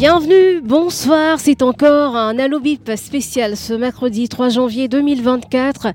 [0.00, 5.88] Bienvenue, bonsoir, c'est encore un Allobip spécial ce mercredi 3 janvier 2024.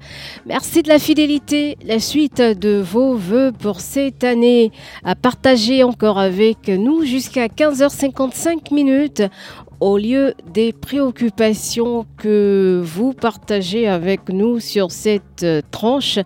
[0.46, 4.72] Merci de la fidélité, la suite de vos voeux pour cette année
[5.04, 9.24] à partager encore avec nous jusqu'à 15h55 minutes
[9.80, 16.20] au lieu des préoccupations que vous partagez avec nous sur cette euh, tranche,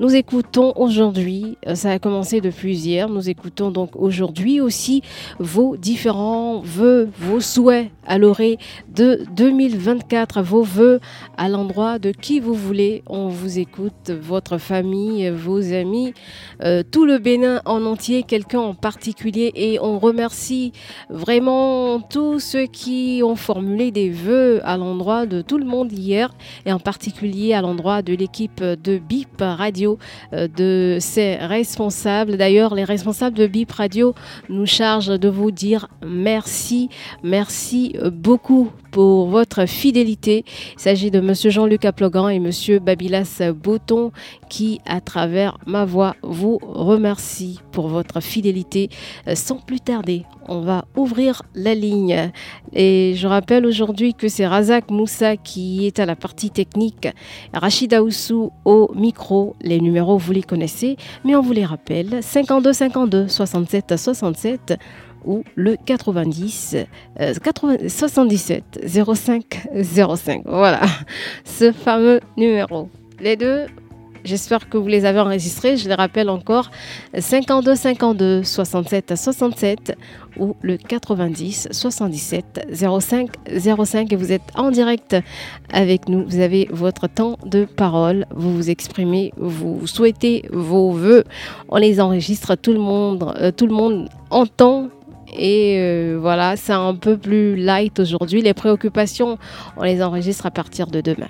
[0.00, 5.02] nous écoutons aujourd'hui, euh, ça a commencé depuis hier, nous écoutons donc aujourd'hui aussi
[5.38, 11.00] vos différents vœux, vos souhaits à l'orée de 2024, vos vœux
[11.36, 13.02] à l'endroit de qui vous voulez.
[13.06, 16.14] On vous écoute, votre famille, vos amis,
[16.62, 20.72] euh, tout le Bénin en entier, quelqu'un en particulier, et on remercie
[21.10, 26.30] vraiment tous ceux qui ont formulé des vœux à l'endroit de tout le monde hier
[26.64, 29.98] et en particulier à l'endroit de l'équipe de BIP Radio,
[30.32, 32.36] euh, de ses responsables.
[32.36, 34.14] D'ailleurs, les responsables de BIP Radio
[34.48, 36.88] nous chargent de vous dire merci,
[37.22, 40.44] merci beaucoup pour votre fidélité.
[40.76, 44.10] Il s'agit de Monsieur Jean-Luc Aplogan et Monsieur Babilas Bouton
[44.48, 48.88] qui, à travers ma voix, vous remercie pour votre fidélité.
[49.28, 52.30] Euh, sans plus tarder, on va ouvrir la ligne.
[52.72, 57.08] Et je rappelle aujourd'hui que c'est Razak Moussa qui est à la partie technique,
[57.52, 59.56] Rachida Oussou au micro.
[59.62, 64.78] Les numéros, vous les connaissez, mais on vous les rappelle 52 52 67 67
[65.24, 66.76] ou le 90
[67.88, 68.64] 77
[69.04, 70.42] 05 05.
[70.46, 70.80] Voilà,
[71.44, 72.88] ce fameux numéro.
[73.20, 73.66] Les deux,
[74.26, 75.76] j'espère que vous les avez enregistrés.
[75.76, 76.70] Je les rappelle encore
[77.18, 79.96] 52 52 67 67
[80.38, 83.30] ou le 90 77 05
[83.84, 85.16] 05 et vous êtes en direct
[85.72, 86.24] avec nous.
[86.26, 91.24] Vous avez votre temps de parole, vous vous exprimez, vous souhaitez vos voeux.
[91.68, 94.88] On les enregistre, tout le monde, euh, tout le monde entend
[95.36, 98.42] et euh, voilà, c'est un peu plus light aujourd'hui.
[98.42, 99.38] Les préoccupations,
[99.76, 101.28] on les enregistre à partir de demain.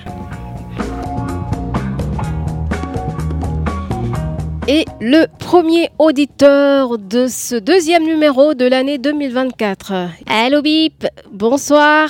[4.68, 9.92] Et le premier auditeur de ce deuxième numéro de l'année 2024.
[10.28, 12.08] Hello Bip, bonsoir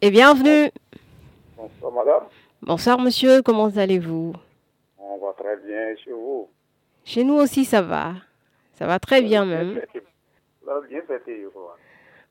[0.00, 0.72] et bienvenue.
[1.56, 2.22] Bonsoir madame.
[2.60, 4.32] Bonsoir monsieur, comment allez-vous?
[4.98, 6.48] On va très bien chez vous?
[7.04, 8.14] Chez nous aussi ça va.
[8.72, 9.74] Ça va très bien même.
[10.88, 11.78] bien fêté, je crois.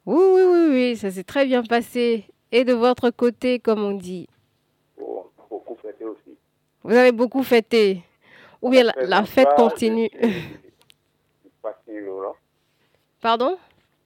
[0.06, 2.26] Oui, oui, oui, oui, ça s'est très bien passé.
[2.52, 4.28] Et de votre côté, comme on dit?
[5.02, 6.36] Oh, beaucoup fêté aussi.
[6.84, 8.02] Vous avez beaucoup fêté
[8.62, 10.10] Ou bien la, la fête continue.
[13.22, 13.58] Pardon?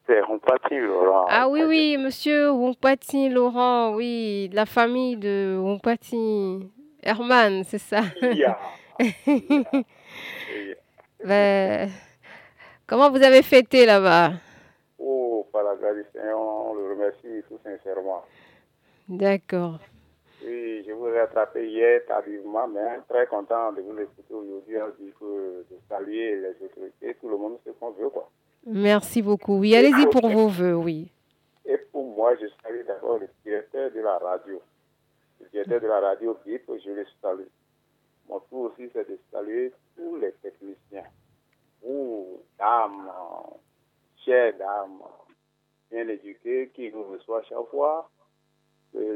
[0.07, 1.25] C'est Rompati Laurent.
[1.29, 6.69] Ah oui, oui, monsieur Rompati Laurent, oui, de la famille de Rompati
[7.01, 8.57] Herman, c'est ça Yeah.
[11.23, 11.89] Ben,
[12.87, 14.33] Comment vous avez fêté là-bas?
[14.99, 18.23] Oh, par la grâce du Seigneur, on le remercie tout sincèrement.
[19.09, 19.79] D'accord.
[20.45, 24.75] Oui, je vous ai attrapé hier tardivement, mais très content de vous écouter aujourd'hui.
[24.99, 28.29] Dit que de saluer les autorités, tout le monde se qu'on veut, quoi.
[28.65, 29.59] Merci beaucoup.
[29.59, 31.11] Oui, allez-y pour vos voeux, oui.
[31.65, 34.61] Et pour moi, je salue d'abord le directeur de la radio.
[35.41, 37.47] Le directeur de la radio BIP, je le salue.
[38.29, 41.05] Mon tour aussi, c'est de saluer tous les techniciens.
[41.81, 43.11] Vous, dames,
[44.23, 45.01] chères dames,
[45.91, 48.09] bien éduquées, qui vous reçoit chaque fois,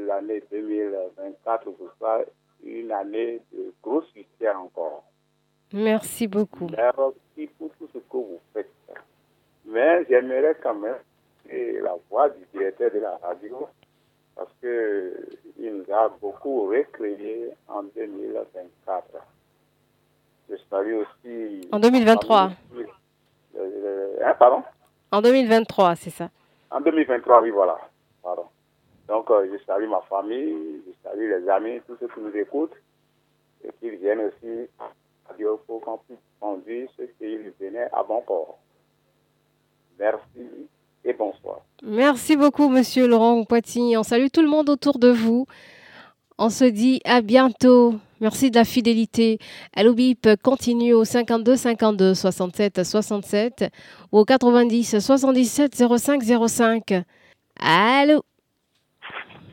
[0.06, 2.24] l'année 2024 vous soit
[2.62, 5.04] une année de gros succès encore.
[5.72, 6.68] Merci beaucoup.
[6.70, 8.70] Merci pour tout ce que vous faites.
[9.66, 10.96] Mais j'aimerais quand même
[11.48, 13.68] la voix du directeur de la radio
[14.34, 15.14] parce que
[15.58, 19.04] il nous a beaucoup recréé en 2024.
[20.48, 21.68] Je salue aussi.
[21.72, 22.50] En 2023.
[23.56, 24.62] Euh, hein, pardon?
[25.12, 26.30] En 2023, c'est ça.
[26.70, 27.78] En 2023, oui, voilà.
[28.22, 28.46] Pardon.
[29.10, 32.76] Donc, euh, je salue ma famille, je salue les amis, tous ceux qui nous écoutent
[33.64, 34.84] et qui viennent aussi à
[35.28, 38.60] radio pour qu'on puisse conduire ce du Bénin à bon port.
[39.98, 40.46] Merci
[41.04, 41.62] et bonsoir.
[41.82, 43.96] Merci beaucoup, monsieur Laurent Poitigny.
[43.96, 45.44] On salue tout le monde autour de vous.
[46.38, 47.94] On se dit à bientôt.
[48.20, 49.40] Merci de la fidélité.
[49.74, 53.64] Allo Bip continue au 52 52 67 67
[54.12, 56.94] ou au 90 77 05 05.
[57.58, 58.22] Allô?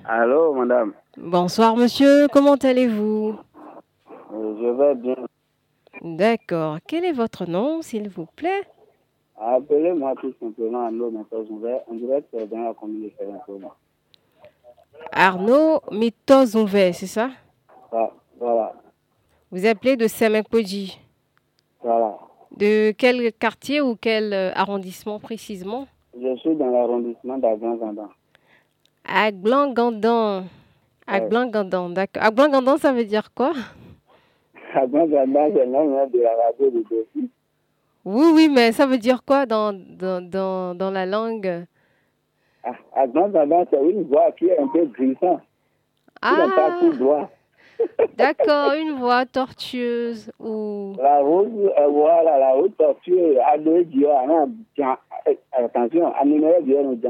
[0.10, 0.94] Allô, madame.
[1.18, 2.28] Bonsoir, monsieur.
[2.32, 3.36] Comment allez-vous?
[4.32, 5.16] Je vais bien.
[6.02, 6.78] D'accord.
[6.88, 8.64] Quel est votre nom, s'il vous plaît?
[9.40, 13.68] Appelez-moi tout simplement Arnaud Mentos Ouvert, en direct dans la commune de.
[15.12, 17.30] Arnaud Mitos Ouvert, c'est ça?
[17.92, 18.74] Ah, voilà,
[19.52, 21.00] Vous appelez de Semekpoji.
[21.84, 22.18] voilà.
[22.56, 25.88] De quel quartier ou quel euh, arrondissement précisément?
[26.20, 28.10] Je suis dans l'arrondissement d'Aglan-Gandan.
[29.08, 30.46] Aglan-Gandan.
[31.08, 32.24] Aglan-Gandan, d'accord.
[32.24, 33.54] Aglan-Gandan, ça veut dire quoi?
[34.76, 37.30] Aglan-Gandan, c'est le nom hein, de la radio de Défi.
[38.04, 41.66] Oui, oui, mais ça veut dire quoi dans, dans, dans, dans la langue?
[42.64, 44.88] Ah, Aglan-Gandan, c'est une voix qui est un peu
[45.22, 45.42] pas
[46.22, 47.30] Ah, tout droit.
[48.18, 50.96] d'accord, une voix tortueuse ou...
[51.00, 54.10] La route, euh, voilà, la route tortue à deux dieux,
[55.52, 57.08] attention, à numéro Dieu nous dit.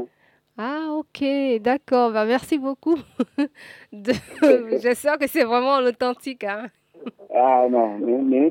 [0.58, 1.22] Ah, ok,
[1.60, 2.10] d'accord.
[2.12, 2.96] Bah, merci beaucoup.
[3.92, 4.12] De...
[4.82, 6.42] J'espère que c'est vraiment l'authentique.
[6.42, 6.66] Hein?
[7.32, 8.50] Ah non, mais,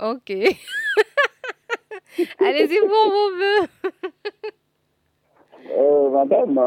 [0.00, 0.30] Ok.
[2.40, 3.68] Allez-y pour vos voeux.
[5.70, 6.58] euh, madame,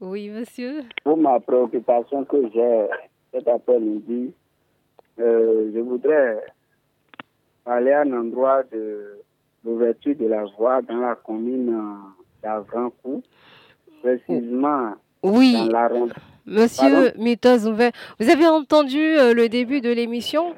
[0.00, 0.82] Oui, monsieur.
[1.04, 2.86] pour ma préoccupation que j'ai
[3.32, 4.32] cet après-midi,
[5.20, 6.44] euh, je voudrais
[7.64, 9.20] parler à un endroit de
[9.64, 11.76] l'ouverture de la voie dans la commune
[12.42, 13.22] d'Avrancourt,
[14.02, 16.08] précisément Oui, dans
[16.46, 17.12] monsieur
[17.68, 17.92] Ouvert.
[18.18, 20.54] Vous avez entendu euh, le début de l'émission?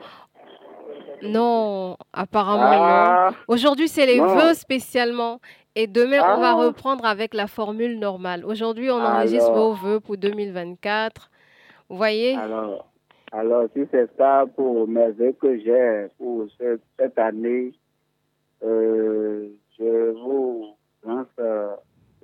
[1.23, 2.83] Non, apparemment non.
[2.83, 4.35] Ah, Aujourd'hui, c'est les Non.
[4.35, 5.41] vœux spécialement.
[5.77, 6.55] Et demain, on va Ah.
[6.67, 8.45] reprendre avec la formule normale.
[8.45, 9.75] Aujourd'hui, on enregistre Alors.
[9.75, 11.31] vos vœux pour 2024.
[11.89, 12.37] Vous voyez?
[12.37, 12.87] Alors,
[13.33, 17.73] alors, si c'est ça pour mes vœux que j'ai pour ce- cette année,
[18.63, 19.49] euh,
[19.79, 20.67] je vous
[21.05, 21.71] lance euh,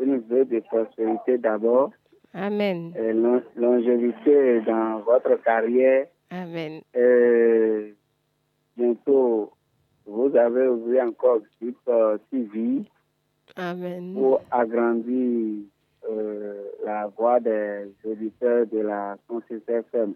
[0.01, 1.91] une vœu de prospérité d'abord,
[2.35, 2.93] Amen.
[2.97, 6.07] et long- longévité dans votre carrière.
[6.31, 6.81] Amen.
[6.95, 7.95] Et
[8.77, 9.53] bientôt,
[10.07, 12.83] vous avez ouvert encore Bip euh, TV
[13.57, 14.15] Amen.
[14.15, 15.59] pour agrandir
[16.09, 20.15] euh, la voix des auditeurs de la 106 FM.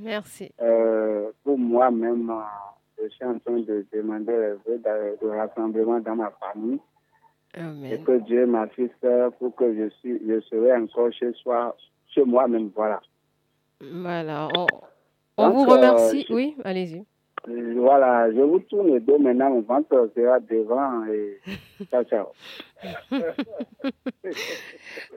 [0.00, 0.50] Merci.
[0.60, 6.00] Euh, pour moi-même, euh, je suis en train de demander les vœux de, de rassemblement
[6.00, 6.80] dans ma famille
[7.54, 9.06] et que Dieu m'assiste
[9.38, 11.76] pour que je, suis, je serai encore chez, soi,
[12.08, 12.70] chez moi-même.
[12.74, 13.00] Voilà.
[13.80, 14.48] Voilà.
[14.56, 14.66] On,
[15.36, 16.24] on Donc, vous euh, remercie.
[16.28, 17.04] je- Oui, allez-y.
[17.76, 21.40] Voilà, je vous tourne le dos maintenant, mon ventre sera devant et
[21.90, 22.26] ciao, ciao.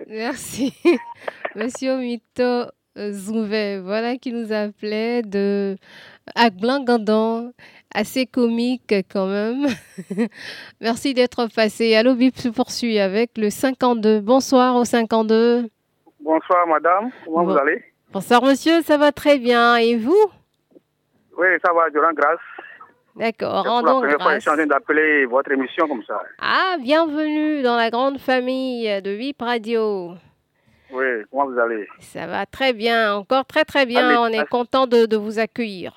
[0.07, 0.73] Merci.
[1.55, 2.63] Monsieur Mito
[2.97, 5.75] Zouvet, voilà qui nous appelait de
[6.33, 7.51] Aglan-Gandan.
[7.93, 9.67] Assez comique quand même.
[10.81, 11.95] Merci d'être passé.
[11.95, 14.19] Allo Bip se poursuit avec le 52.
[14.19, 15.69] Bonsoir au 52.
[16.19, 17.51] Bonsoir madame, comment Bon.
[17.53, 17.83] vous allez?
[18.11, 19.75] Bonsoir monsieur, ça va très bien.
[19.77, 20.25] Et vous?
[21.37, 22.39] Oui, ça va, je rends grâce.
[23.15, 24.41] D'accord, rendons première fois je grâce.
[24.41, 26.19] suis en train d'appeler votre émission comme ça.
[26.41, 30.15] Ah, bienvenue dans la grande famille de VIP Radio.
[30.91, 31.87] Oui, comment vous allez?
[31.99, 34.07] Ça va très bien, encore très très bien.
[34.09, 35.93] Allez, On est content de, de vous accueillir.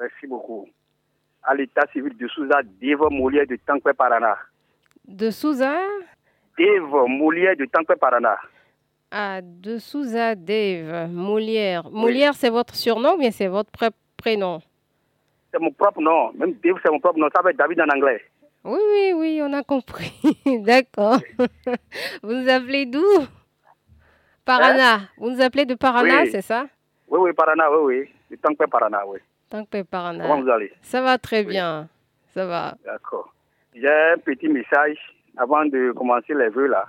[0.00, 0.66] Merci beaucoup.
[1.42, 4.36] À l'état civil de Souza, Dave Moulier de Tankwe Parana.
[5.06, 5.76] De Souza?
[6.58, 8.36] Dave Moulier de Tankwe Parana.
[9.10, 11.88] à de Souza Dave Moulière.
[11.90, 14.60] Moulière, c'est votre surnom ou bien c'est votre pré- prénom?
[15.52, 16.32] C'est mon propre nom.
[16.32, 17.28] Même Dave, c'est mon propre nom.
[17.34, 18.22] Ça va être David en anglais.
[18.64, 20.12] Oui, oui, oui, on a compris.
[20.64, 21.18] D'accord.
[22.22, 23.04] Vous nous appelez d'où?
[24.44, 25.00] Parana.
[25.18, 26.30] Vous nous appelez de Parana, Oui.
[26.30, 26.66] c'est ça?
[27.08, 28.10] Oui, oui, Parana, oui, oui.
[28.30, 29.18] De Tankwe Parana, oui.
[29.50, 30.26] Tant que Parana.
[30.26, 30.72] Comment vous allez?
[30.82, 31.48] Ça va très Oui.
[31.50, 31.88] bien.
[32.28, 32.74] Ça va.
[32.84, 33.32] D'accord.
[33.74, 34.96] J'ai un petit message
[35.36, 36.86] avant de commencer les vœux là.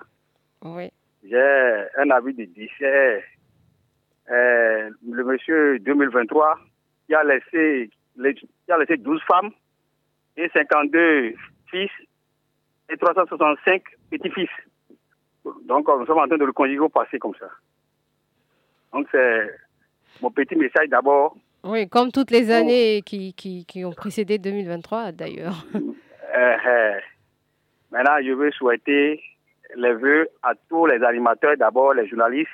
[0.64, 0.92] Oui.
[1.24, 3.24] J'ai un avis de décès.
[4.32, 6.58] Euh, le monsieur 2023
[7.08, 9.52] qui a laissé, les- qui a laissé 12 femmes
[10.38, 11.34] et 52
[11.70, 11.92] fils
[12.90, 14.50] et 365 petits-fils.
[15.66, 17.50] Donc, nous sommes en train de le conjuguer au passé comme ça.
[18.94, 19.50] Donc, c'est
[20.22, 21.36] mon petit message d'abord.
[21.66, 22.54] Oui, comme toutes les Oh.
[22.54, 25.66] années qui, qui, qui ont précédé 2023 d'ailleurs.
[26.38, 27.00] Euh, euh,
[27.92, 29.22] maintenant, je veux souhaiter
[29.78, 32.50] les vœux à tous les animateurs, d'abord les journalistes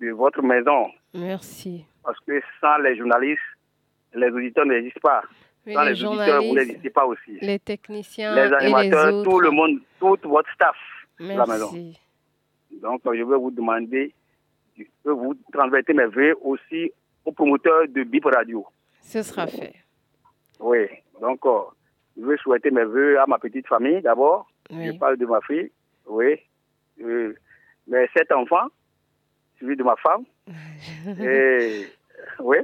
[0.00, 0.86] de votre maison.
[1.12, 1.84] Merci.
[2.02, 3.42] Parce que sans les journalistes,
[4.14, 5.24] les auditeurs n'existent pas.
[5.66, 7.38] Mais Sans les les, auditeurs, vous n'existez pas aussi.
[7.42, 9.30] les techniciens Les et les animateurs, autres.
[9.30, 10.76] tout le monde, tout votre staff
[11.20, 11.70] de la maison.
[11.70, 12.00] Merci.
[12.80, 14.14] Donc, je vais vous demander
[14.78, 16.90] de vous transmettre mes vœux aussi
[17.24, 18.66] aux promoteurs de BIP Radio.
[19.02, 19.74] Ce sera fait.
[20.60, 20.86] Oui.
[21.20, 21.60] Donc, euh,
[22.16, 24.46] je veux souhaiter mes vœux à ma petite famille d'abord.
[24.70, 25.70] Je parle de ma fille.
[26.06, 26.40] Oui.
[27.02, 27.34] Euh,
[27.86, 28.68] mes sept enfants,
[29.56, 30.24] suivi de ma femme.
[31.20, 31.86] Et,
[32.38, 32.58] oui.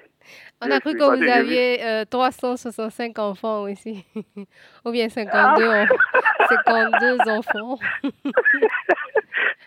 [0.63, 4.05] On a cru que vous aviez 365 euh, enfants aussi.
[4.85, 5.87] Ou bien 52,
[6.49, 7.31] 52 ah.
[7.39, 7.79] enfants.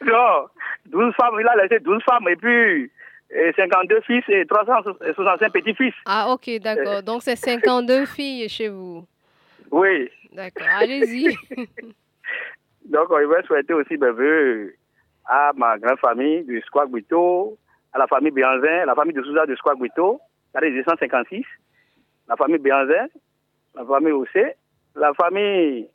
[0.06, 0.48] non,
[0.86, 2.92] 12 femmes, il a laissé 12 femmes et puis
[3.56, 5.94] 52 fils et 365 petits-fils.
[6.06, 7.02] Ah, ok, d'accord.
[7.04, 9.06] Donc, c'est 52 filles chez vous.
[9.72, 10.10] Oui.
[10.32, 11.36] D'accord, allez-y.
[12.86, 14.74] Donc, je vais souhaiter aussi mes voeux
[15.26, 17.58] à ma grande famille du Square Guito,
[17.94, 20.20] à la famille Béanzin, la famille de Souza de Square Guito,
[20.54, 21.44] la résidence 56,
[22.28, 23.08] la famille Béanzin,
[23.76, 24.56] la famille Ossé,
[24.96, 25.88] la famille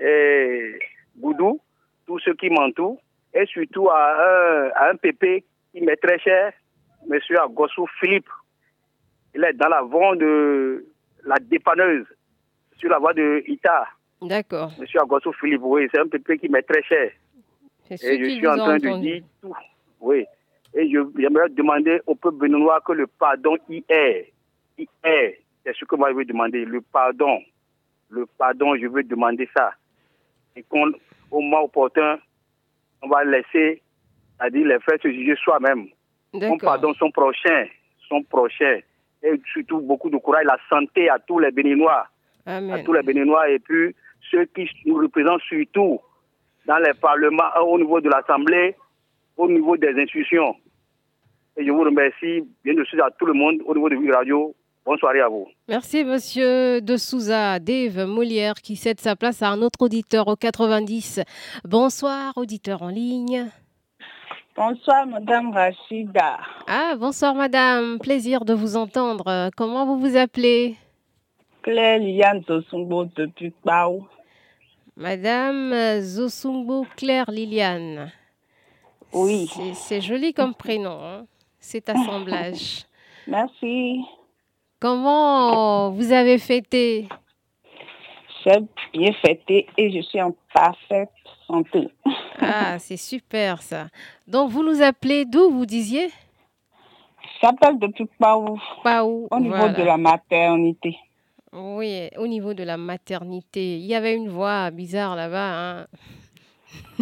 [0.00, 0.78] eh,
[1.16, 1.60] Boudou,
[2.06, 3.00] tous ceux qui m'entourent,
[3.34, 6.52] et surtout à un, à un pépé qui m'est très cher,
[7.06, 8.28] Monsieur Agossou Philippe.
[9.34, 10.84] Il est dans la vente de
[11.24, 12.06] la dépanneuse,
[12.76, 13.86] sur la voie de Ita.
[14.20, 14.70] D'accord.
[14.78, 17.10] Monsieur Agossou Philippe, oui, c'est un pépé qui m'est très cher.
[17.90, 19.54] Et je suis en train de dire tout.
[20.00, 20.24] Oui.
[20.74, 24.32] Et j'aimerais demander au peuple béninois que le pardon y est.
[24.78, 25.40] Y est.
[25.64, 26.64] C'est ce que moi je veux demander.
[26.64, 27.40] Le pardon.
[28.08, 29.72] Le pardon, je veux demander ça.
[30.56, 30.86] Et qu'au
[31.30, 32.18] moment opportun,
[33.02, 33.82] on va laisser,
[34.38, 35.88] c'est-à-dire les frères se juger soi-même.
[36.32, 37.66] On pardonne son prochain,
[38.08, 38.78] son prochain.
[39.22, 42.06] Et surtout beaucoup de courage, la santé à tous les Béninois.
[42.46, 43.94] À tous les Béninois et puis
[44.30, 46.00] ceux qui nous représentent surtout
[46.66, 48.76] dans les parlements, euh, au niveau de l'Assemblée,
[49.36, 50.54] au niveau des institutions.
[51.56, 54.10] Et je vous remercie bien de suite à tout le monde au niveau de Vie
[54.10, 54.54] Radio.
[54.84, 55.46] Bonne soirée à vous.
[55.68, 60.34] Merci, monsieur de Souza, Dave Molière, qui cède sa place à un autre auditeur au
[60.34, 61.20] 90.
[61.64, 63.48] Bonsoir, auditeur en ligne.
[64.54, 66.40] Bonsoir, madame Rachida.
[66.66, 67.98] Ah, bonsoir, madame.
[67.98, 69.50] Plaisir de vous entendre.
[69.56, 70.76] Comment vous vous appelez?
[71.62, 74.06] Claire Liane Zosungbo depuis Pau.
[74.94, 78.12] Madame Zosungbo Claire Liliane.
[79.14, 79.48] Oui.
[79.72, 81.26] C'est joli comme prénom, hein,
[81.58, 82.84] cet assemblage.
[83.26, 84.04] Merci.
[84.78, 87.08] Comment vous avez fêté?
[88.44, 88.58] J'ai
[88.92, 91.08] bien fêté et je suis en parfaite
[91.52, 91.88] santé.
[92.40, 93.86] Ah, c'est super ça.
[94.26, 96.08] Donc vous nous appelez d'où vous disiez?
[97.42, 98.58] J'appelle depuis Paou.
[98.82, 99.28] Paou.
[99.30, 100.96] Au niveau de la maternité.
[101.52, 103.76] Oui, au niveau de la maternité.
[103.76, 105.80] Il y avait une voix bizarre là-bas.
[105.80, 105.86] Hein.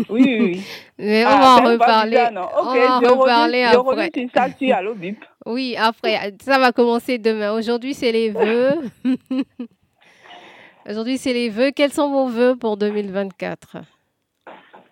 [0.09, 0.63] Oui, oui.
[0.99, 2.29] Mais on ah, va en reparler.
[2.35, 4.11] on va reparler après.
[5.47, 7.53] Oui, après, ça va commencer demain.
[7.53, 8.75] Aujourd'hui, c'est les vœux.
[10.89, 11.71] Aujourd'hui, c'est les vœux.
[11.71, 13.79] Quels sont vos vœux pour 2024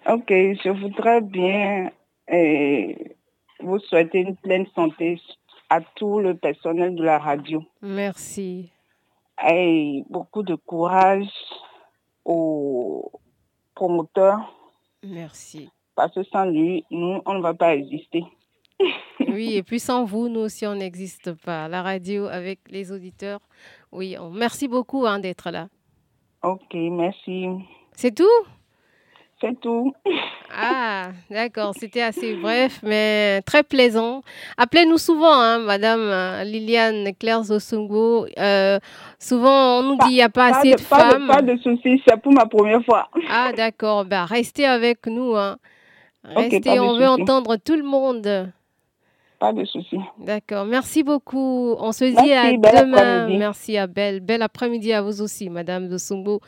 [0.09, 1.91] Ok, je voudrais bien
[2.29, 3.15] eh,
[3.61, 5.21] vous souhaiter une pleine santé
[5.69, 7.63] à tout le personnel de la radio.
[7.83, 8.73] Merci.
[9.47, 11.29] Et beaucoup de courage
[12.25, 13.13] aux
[13.75, 14.55] promoteurs.
[15.03, 15.69] Merci.
[15.95, 18.25] Parce que sans lui, nous, on ne va pas exister.
[19.21, 21.69] oui, et puis sans vous, nous aussi, on n'existe pas.
[21.69, 23.41] La radio avec les auditeurs,
[23.93, 24.17] oui.
[24.33, 25.69] Merci beaucoup hein, d'être là.
[26.43, 27.47] Ok, merci.
[27.93, 28.25] C'est tout?
[29.41, 29.93] C'est tout.
[30.55, 31.73] Ah, d'accord.
[31.79, 34.23] C'était assez bref, mais très plaisant.
[34.57, 38.27] Appelez-nous souvent, hein, Madame euh, Liliane Claire Zosungo.
[38.39, 38.79] Euh,
[39.19, 41.29] souvent, on nous dit qu'il n'y a pas, assez de, femmes.
[41.29, 43.09] pas de soucis, c'est pour ma première fois.
[43.31, 44.05] Ah, d'accord.
[44.05, 45.37] Ben, restez avec nous.
[45.37, 45.59] Hein.
[46.25, 48.53] Restez, on veut entendre tout le monde.
[49.39, 50.01] Pas de soucis.
[50.19, 50.65] D'accord.
[50.65, 51.77] Merci beaucoup.
[51.79, 53.29] On se dit à demain.
[53.39, 54.21] Merci, Abel.
[54.21, 56.41] Bel après-midi à vous aussi, Madame Zosungo.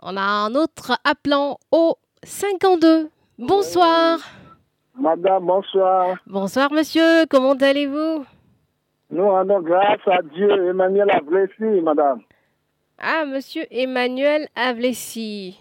[0.00, 3.10] On a un autre appelant au 52.
[3.38, 4.18] Bonsoir.
[4.94, 6.16] Madame, bonsoir.
[6.26, 7.26] Bonsoir, monsieur.
[7.28, 8.24] Comment allez-vous?
[9.10, 12.20] Nous rendons grâce à Dieu, Emmanuel Avlessi, madame.
[12.98, 15.58] Ah, monsieur Emmanuel Avlessi.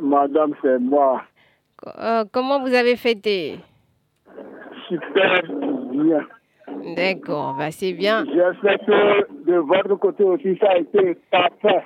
[0.00, 1.22] Madame, c'est moi.
[1.98, 3.60] Euh, comment vous avez fêté?
[4.88, 5.42] Super
[5.92, 6.26] bien.
[6.96, 8.24] D'accord, bah c'est bien.
[8.26, 11.84] J'espère que de votre côté aussi, ça a été parfait.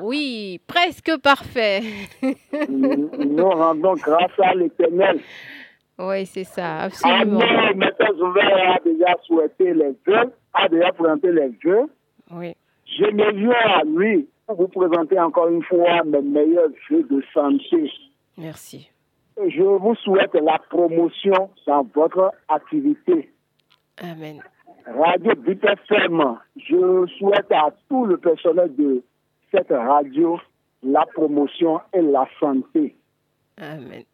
[0.00, 1.80] Oui, presque parfait.
[2.68, 5.20] nous, rendons grâce à l'Éternel.
[5.98, 7.40] Oui, c'est ça, absolument.
[7.40, 11.90] Alors, Maître Ouvert a déjà souhaité les vœux, a déjà présenté les vœux.
[12.30, 12.54] Oui.
[12.86, 17.22] Je me viens à lui pour vous présenter encore une fois mes meilleurs vœux de
[17.34, 17.90] santé.
[18.38, 18.90] Merci.
[19.36, 23.30] Je vous souhaite la promotion dans votre activité.
[24.02, 24.42] Amen.
[24.86, 25.32] Radio
[25.86, 29.02] Ferme, je souhaite à tout le personnel de
[29.50, 30.38] cette radio
[30.82, 32.96] la promotion et la santé.
[33.58, 34.04] Amen.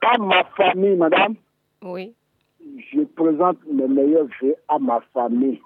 [0.00, 1.36] À ma famille, madame.
[1.82, 2.14] Oui.
[2.92, 5.60] Je présente mes meilleurs vœux à ma famille.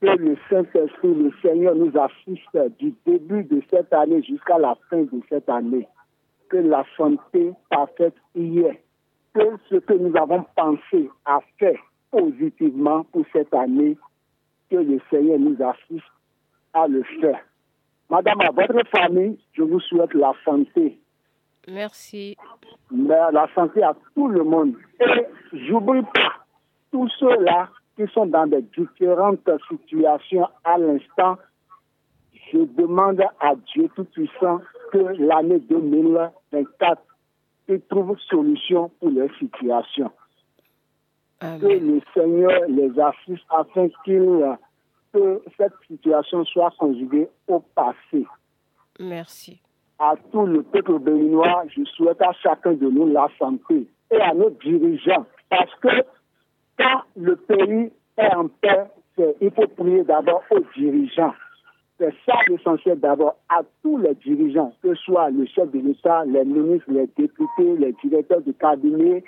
[0.00, 5.02] Que le Saint-Esprit, le Seigneur nous assiste du début de cette année jusqu'à la fin
[5.02, 5.88] de cette année.
[6.48, 8.82] Que la santé parfaite y est.
[9.34, 11.78] Que ce que nous avons pensé à faire
[12.10, 13.96] positivement pour cette année,
[14.70, 16.06] que le Seigneur nous assiste
[16.72, 17.40] à le faire.
[18.10, 20.98] Madame, à votre famille, je vous souhaite la santé.
[21.68, 22.36] Merci.
[22.90, 24.74] Mais la santé à tout le monde.
[25.00, 26.32] Et j'oublie pas
[26.90, 31.36] tous ceux-là qui sont dans des différentes situations à l'instant.
[32.50, 34.60] Je demande à Dieu Tout-Puissant
[34.90, 37.02] que l'année 2024
[37.90, 40.10] trouve solution pour leur situation.
[41.40, 44.56] Que le Seigneur les assiste afin qu'il
[45.12, 48.26] que cette situation soit conjuguée au passé.
[48.98, 49.60] Merci.
[49.98, 54.34] À tout le peuple béninois, je souhaite à chacun de nous la santé et à
[54.34, 55.26] nos dirigeants.
[55.50, 56.04] Parce que
[56.78, 58.84] quand le pays est en paix,
[59.40, 61.34] il faut prier d'abord aux dirigeants.
[61.98, 66.24] C'est ça l'essentiel d'abord à tous les dirigeants, que ce soit le chef de l'État,
[66.26, 69.24] les ministres, les députés, les directeurs de cabinet,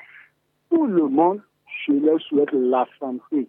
[0.70, 1.40] tout le monde,
[1.84, 3.48] je leur souhaite la santé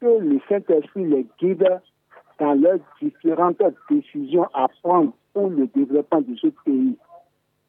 [0.00, 1.80] que le Saint-Esprit les guide
[2.38, 6.96] dans leurs différentes décisions à prendre pour le développement de ce pays.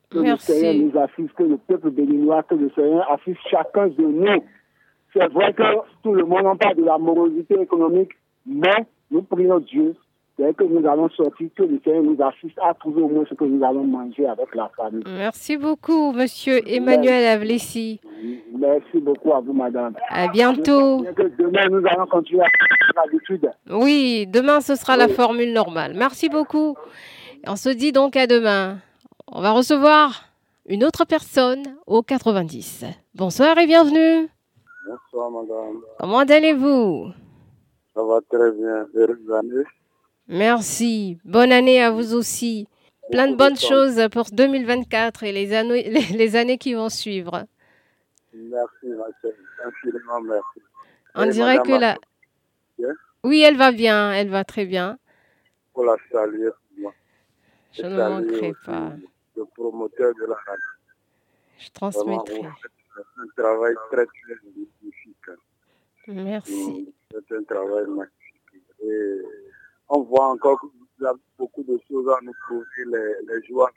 [0.09, 4.03] Que le Seigneur nous assiste, que le peuple béninois, que le Seigneur assiste chacun de
[4.03, 4.43] nous.
[5.13, 5.63] C'est vrai que
[6.03, 8.11] tout le monde en parle de la morosité économique,
[8.45, 9.95] mais nous prions Dieu
[10.37, 13.33] dès que nous allons sortir, que le Seigneur nous assiste à trouver au moins ce
[13.33, 15.03] que nous allons manger avec la famille.
[15.05, 17.99] Merci beaucoup, monsieur Emmanuel Avlessi.
[18.57, 19.95] Merci beaucoup à vous, madame.
[20.09, 21.03] À bientôt.
[21.37, 22.47] demain, nous allons continuer à
[23.03, 23.49] l'habitude.
[23.69, 25.93] Oui, demain, ce sera la formule normale.
[25.95, 26.75] Merci beaucoup.
[27.45, 28.77] On se dit donc à demain.
[29.31, 30.23] On va recevoir
[30.67, 32.85] une autre personne au 90.
[33.15, 34.29] Bonsoir et bienvenue.
[34.87, 35.81] Bonsoir, madame.
[35.99, 37.11] Comment allez-vous?
[37.93, 38.85] Ça va très bien.
[38.95, 39.63] Heureuse année.
[40.27, 41.19] Merci.
[41.23, 42.67] Bonne année à vous aussi.
[43.11, 47.45] Plein de bonnes choses pour 2024 et les années, les, années qui vont suivre.
[48.33, 48.87] Merci,
[49.21, 49.31] chère.
[49.65, 50.61] Infiniment merci.
[51.15, 51.97] On dirait que la...
[53.23, 54.11] Oui, elle va bien.
[54.11, 54.99] Elle va très bien.
[55.73, 56.93] Pour la saluer, moi.
[57.71, 58.93] Je ne manquerai pas.
[59.35, 60.65] Le promoteur de la radio.
[61.57, 62.41] Je transmettrai.
[62.41, 65.15] C'est un travail très, très magnifique.
[66.07, 66.93] Merci.
[67.11, 68.13] C'est un travail magnifique.
[68.81, 69.21] Et
[69.89, 73.71] on voit encore que vous avez beaucoup de choses à nous prouver, les, les joies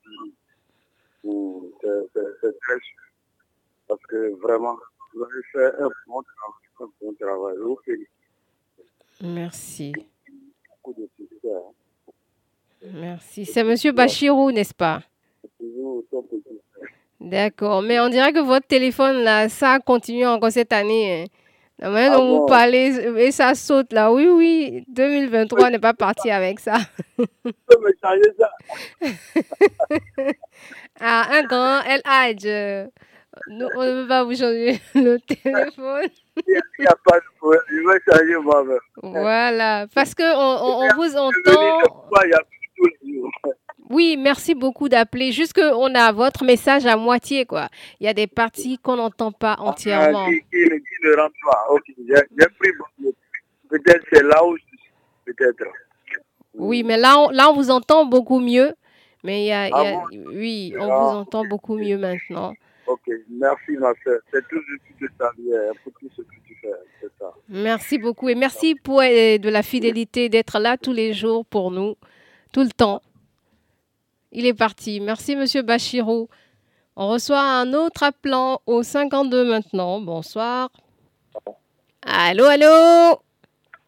[1.22, 2.78] C'est très.
[3.88, 4.76] Parce que vraiment,
[5.14, 6.60] vous avez fait un bon travail.
[6.80, 7.56] Un bon travail.
[9.22, 9.92] Merci.
[10.68, 11.52] Beaucoup de succès.
[11.54, 12.12] Hein.
[12.94, 13.44] Merci.
[13.44, 13.94] C'est M.
[13.94, 15.02] Bachirou, n'est-ce pas?
[17.20, 17.82] D'accord.
[17.82, 21.24] Mais on dirait que votre téléphone, là, ça continue encore cette année.
[21.24, 21.26] Hein.
[21.80, 24.12] La manière dont vous parlez, et ça saute là.
[24.12, 26.76] Oui, oui, 2023 n'est pas parti avec ça.
[27.18, 28.50] me changer ça.
[31.00, 32.90] ah, un grand LH.
[33.48, 36.10] Nous, on ne peut pas vous changer le téléphone.
[36.46, 37.62] Il n'y a, pas de problème.
[37.68, 38.78] Je vais changer moi-même.
[39.02, 39.86] Voilà.
[39.94, 41.80] Parce qu'on on, on vous entend.
[42.24, 42.40] Il y a
[42.76, 43.30] tout le jour.
[43.90, 45.32] Oui, merci beaucoup d'appeler.
[45.32, 47.68] Juste qu'on a votre message à moitié, quoi.
[47.98, 50.26] Il y a des parties qu'on n'entend pas ah, entièrement.
[50.28, 50.42] qui,
[51.02, 51.66] ne rentre pas.
[51.70, 52.70] Ok, j'ai pris
[53.68, 54.56] Peut-être c'est là où.
[55.24, 55.64] Peut-être.
[56.54, 58.72] Oui, mais là on, là, on vous entend beaucoup mieux.
[59.22, 62.54] Mais il y a, ah oui, on vous entend beaucoup mieux maintenant.
[62.86, 64.20] Ok, merci ma soeur.
[64.32, 64.60] C'est tout
[65.00, 66.68] de saluer hein, pour tout ce que tu fais.
[67.00, 67.32] C'est ça.
[67.48, 71.70] Merci beaucoup et merci pour euh, de la fidélité d'être là tous les jours pour
[71.70, 71.96] nous,
[72.52, 73.02] tout le temps.
[74.32, 75.00] Il est parti.
[75.00, 76.28] Merci, Monsieur Bachirou.
[76.96, 80.00] On reçoit un autre appelant au 52 maintenant.
[80.00, 80.70] Bonsoir.
[82.02, 83.18] Allô, allô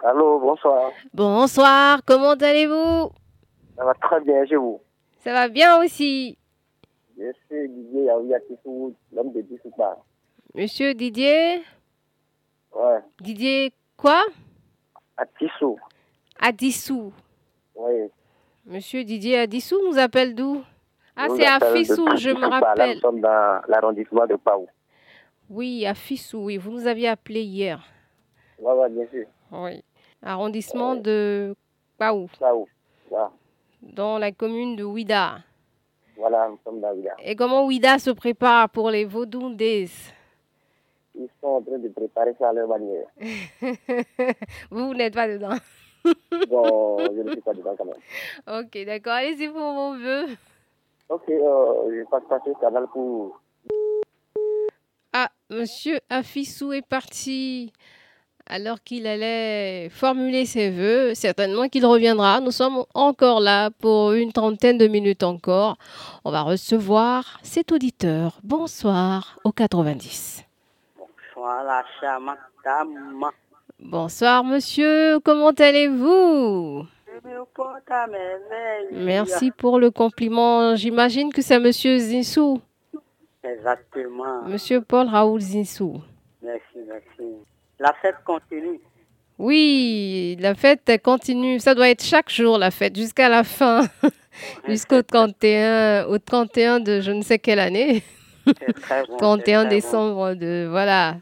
[0.05, 0.91] Allô, bonsoir.
[1.15, 3.11] Bonsoir, comment allez-vous?
[3.77, 4.81] Ça va très bien chez vous?
[5.23, 6.37] Ça va bien aussi.
[7.17, 9.97] Je suis Didier Yaouyatisou, l'homme de Dissouba.
[10.55, 11.63] Monsieur Didier?
[12.75, 12.99] Ouais.
[13.21, 14.25] Didier quoi?
[15.17, 15.79] Atissou.
[16.41, 17.13] Adissou.
[17.77, 18.11] Oui.
[18.65, 20.63] Monsieur Didier Adissou nous appelle d'où
[21.17, 22.95] Ah, c'est à Fissou, je me rappelle.
[22.95, 24.69] nous sommes dans l'arrondissement de Paou.
[25.51, 26.59] Oui, à Fissou, oui.
[26.59, 27.83] Vous nous aviez appelé hier.
[28.61, 29.27] Oui, bien sûr.
[29.51, 29.83] Oui.
[30.23, 31.57] Arrondissement de
[31.99, 32.29] Paou.
[32.39, 32.69] Paou,
[33.83, 35.41] Dans la commune de Ouida.
[36.17, 37.15] Voilà, nous sommes dans Ouida.
[37.25, 39.89] Et comment Ouida se prépare pour les Vaudoundés
[41.17, 43.07] Ils sont en train de préparer ça à leur manière.
[44.71, 45.57] vous, vous n'êtes pas dedans
[46.49, 48.65] bon, je ne suis pas dedans quand même.
[48.65, 49.13] Ok, d'accord.
[49.13, 50.27] Allez-y pour vos voeux.
[51.09, 53.41] Ok, euh, je passe passer le canal pour...
[55.13, 57.73] Ah, monsieur Afissou est parti
[58.47, 61.15] alors qu'il allait formuler ses voeux.
[61.15, 62.41] Certainement qu'il reviendra.
[62.41, 65.77] Nous sommes encore là pour une trentaine de minutes encore.
[66.25, 68.39] On va recevoir cet auditeur.
[68.43, 70.45] Bonsoir au 90.
[70.97, 73.31] Bonsoir la chère madame.
[73.85, 75.19] Bonsoir, monsieur.
[75.21, 76.87] Comment allez-vous?
[78.93, 80.77] Merci pour le compliment.
[80.77, 82.61] J'imagine que c'est monsieur Zinsou.
[83.43, 84.43] Exactement.
[84.47, 86.01] Monsieur Paul Raoul Zinsou.
[86.43, 87.31] Merci, merci.
[87.79, 88.81] La fête continue.
[89.39, 91.59] Oui, la fête continue.
[91.59, 93.83] Ça doit être chaque jour la fête, jusqu'à la fin.
[94.67, 98.03] Jusqu'au 31, au 31 de je ne sais quelle année.
[98.47, 99.17] C'est très bon.
[99.19, 99.69] 31 c'est très bon.
[99.69, 101.17] décembre de voilà,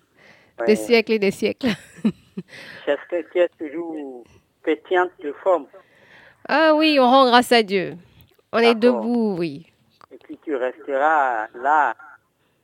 [0.60, 0.66] Ouais.
[0.66, 1.70] des siècles et des siècles.
[2.86, 4.24] Est-ce que tu es toujours
[4.62, 5.66] pétillante de forme?
[6.48, 7.96] Ah oui, on rend grâce à Dieu.
[8.52, 9.66] On est debout, oui.
[10.10, 11.94] et puis tu resteras là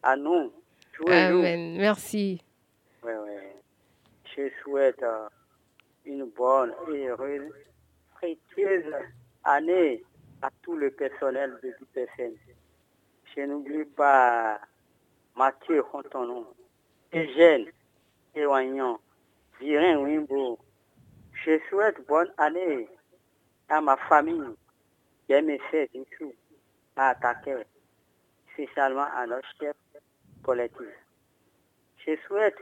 [0.03, 0.53] à nous,
[0.93, 1.41] tous les jours.
[1.41, 1.77] Amen.
[1.77, 2.43] Merci.
[4.37, 5.29] Je souhaite euh,
[6.05, 7.53] une bonne et heureuse,
[8.17, 8.93] fructueuse
[9.45, 10.03] année
[10.43, 12.35] à tout le personnel de l'IPFN.
[13.35, 14.61] Je n'oublie pas
[15.37, 16.47] Mathieu Hontonon,
[17.15, 17.67] Eugène
[18.35, 18.99] Ewanyan,
[19.61, 20.59] Virin Wimbo.
[21.45, 22.89] Je souhaite bonne année
[23.69, 24.55] à ma famille,
[25.31, 26.33] MSC du tout,
[26.97, 27.65] à attaquer,
[28.53, 29.77] spécialement à notre chef
[30.43, 30.87] collectif.
[32.05, 32.57] Je souhaite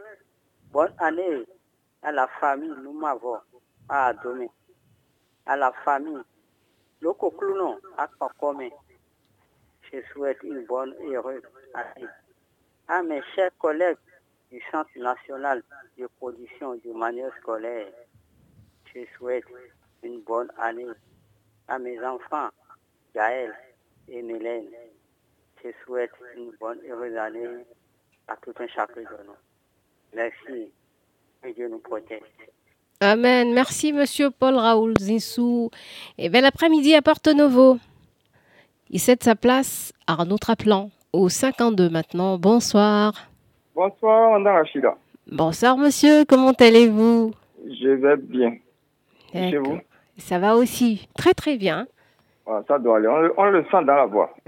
[0.70, 1.44] bonne année
[2.02, 3.38] à la famille Noumavo,
[3.88, 4.48] à Adomé,
[5.46, 6.22] à la famille
[7.00, 8.70] Lokokluno, à Kokome.
[9.92, 11.42] Je souhaite une bonne et heureuse
[11.74, 12.08] année.
[12.86, 13.98] À mes chers collègues
[14.54, 15.64] du Centre national
[15.98, 17.88] de production du manuel scolaire,
[18.94, 19.44] je souhaite
[20.04, 20.86] une bonne année.
[21.66, 22.50] À mes enfants,
[23.14, 23.52] Gaël
[24.06, 24.68] et Mélène,
[25.62, 27.48] je souhaite une bonne et heureuse année
[28.28, 29.32] à tout un chacun de nous.
[30.14, 30.70] Merci.
[31.42, 32.22] Que Dieu nous protège.
[33.00, 33.52] Amen.
[33.52, 35.70] Merci, monsieur Paul Raoul Zinsou.
[36.16, 37.78] Et bel après-midi à Porto Novo.
[38.90, 42.38] Il cède sa place à un autre appelant, au 52 maintenant.
[42.38, 43.33] Bonsoir.
[43.74, 44.96] Bonsoir, Madame Rachida.
[45.30, 46.24] Bonsoir, monsieur.
[46.26, 47.32] Comment allez-vous?
[47.66, 48.56] Je vais bien.
[49.32, 49.78] Et Chez vous?
[50.18, 51.08] Ça va aussi.
[51.16, 51.86] Très, très bien.
[52.46, 53.08] Ah, Ça doit aller.
[53.08, 54.34] On, le- on le sent dans la voix.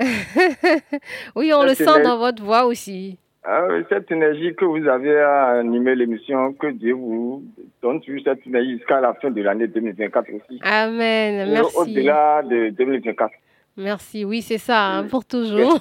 [1.34, 3.18] oui, on le sent dans votre voix aussi.
[3.48, 7.44] Ah cette énergie que vous avez à animer l'émission, que Dieu vous
[7.80, 10.58] donne toujours cette énergie jusqu'à la fin de l'année 2024 aussi.
[10.62, 11.52] Amen.
[11.52, 11.76] Merci.
[11.76, 13.30] Au-delà de 2024.
[13.76, 14.24] Merci.
[14.24, 15.78] Oui, c'est ça, hein, pour toujours.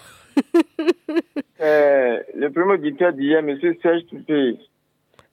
[1.62, 3.58] Euh, le premier auditeur d'hier, M.
[3.82, 4.58] Serge Toupé.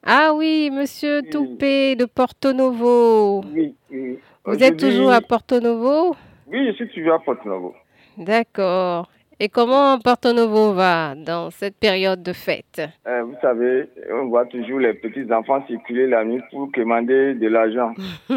[0.05, 3.41] Ah oui, monsieur Toupé de Porto Novo.
[3.53, 4.19] Oui, oui.
[4.45, 6.15] Vous êtes toujours à Porto Novo
[6.47, 7.73] Oui, je suis toujours à Porto Novo.
[8.17, 9.09] D'accord.
[9.39, 12.81] Et comment Porto Novo va dans cette période de fête?
[13.07, 17.93] Euh, vous savez, on voit toujours les petits-enfants circuler la nuit pour commander de l'argent.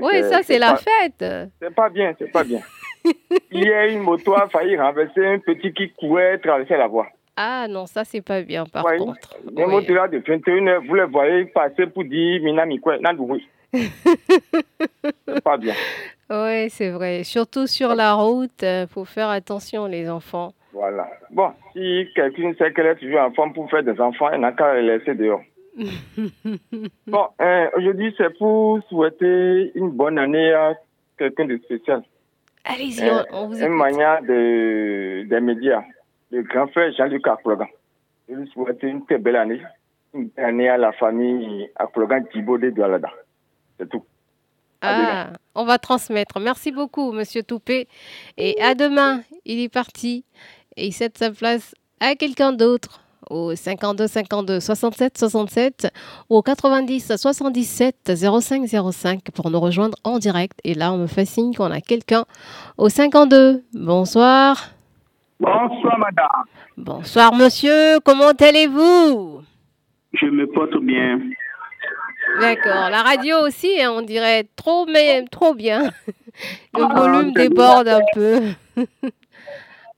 [0.00, 1.24] Oui, ça c'est c'est la pas- fête.
[1.60, 2.60] C'est pas bien, c'est pas bien.
[3.50, 7.06] Hier, une moto a failli renverser un petit qui courait traverser la voie.
[7.36, 9.36] Ah non, ça c'est pas bien par Ouais, contre.
[9.56, 9.70] Les Oui.
[9.70, 12.96] motos là de 21h, vous les voyez passer pour dire Minami quoi.
[15.26, 15.74] C'est pas bien.
[16.30, 17.24] Oui, c'est vrai.
[17.24, 20.52] Surtout sur la route, il faut faire attention les enfants.
[20.74, 21.08] Voilà.
[21.30, 24.52] Bon, si quelqu'un sait qu'elle est toujours en forme pour faire des enfants, elle n'a
[24.52, 25.40] qu'à les laisser dehors.
[27.06, 30.74] Bon, euh, aujourd'hui, c'est pour souhaiter une bonne année à
[31.18, 32.02] quelqu'un de spécial.
[32.68, 35.82] Allez-y, on, on vous un manière de, des médias,
[36.30, 37.66] le grand frère Jean-Luc Aklogan.
[38.28, 39.62] Je lui souhaite une très belle année.
[40.12, 43.10] Une belle année à la famille Aklogan Thibaut de Doualada.
[43.78, 44.04] C'est tout.
[44.82, 46.38] Ah, on va transmettre.
[46.40, 47.88] Merci beaucoup, Monsieur Toupé.
[48.36, 49.22] Et à demain.
[49.44, 50.24] Il est parti
[50.76, 55.92] et il cède sa place à quelqu'un d'autre au 52 52 67 67
[56.30, 60.58] ou au 90 77 05 05 pour nous rejoindre en direct.
[60.64, 62.24] Et là, on me fait signe qu'on a quelqu'un
[62.76, 63.64] au 52.
[63.74, 64.70] Bonsoir.
[65.40, 66.44] Bonsoir, madame.
[66.76, 68.00] Bonsoir, monsieur.
[68.04, 69.42] Comment allez-vous?
[70.14, 71.20] Je me porte bien.
[72.40, 72.90] D'accord.
[72.90, 75.90] La radio aussi, hein, on dirait trop, mais trop bien.
[76.74, 78.40] Le Ah, volume c'est déborde un peu.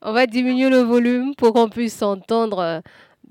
[0.02, 2.80] on va diminuer le volume pour qu'on puisse s'entendre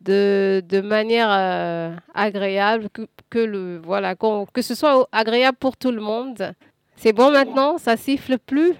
[0.04, 5.78] de, de manière euh, agréable, que, que le voilà, qu'on- que ce soit agréable pour
[5.78, 6.54] tout le monde.
[6.96, 7.78] C'est bon maintenant?
[7.78, 8.74] Ça siffle plus?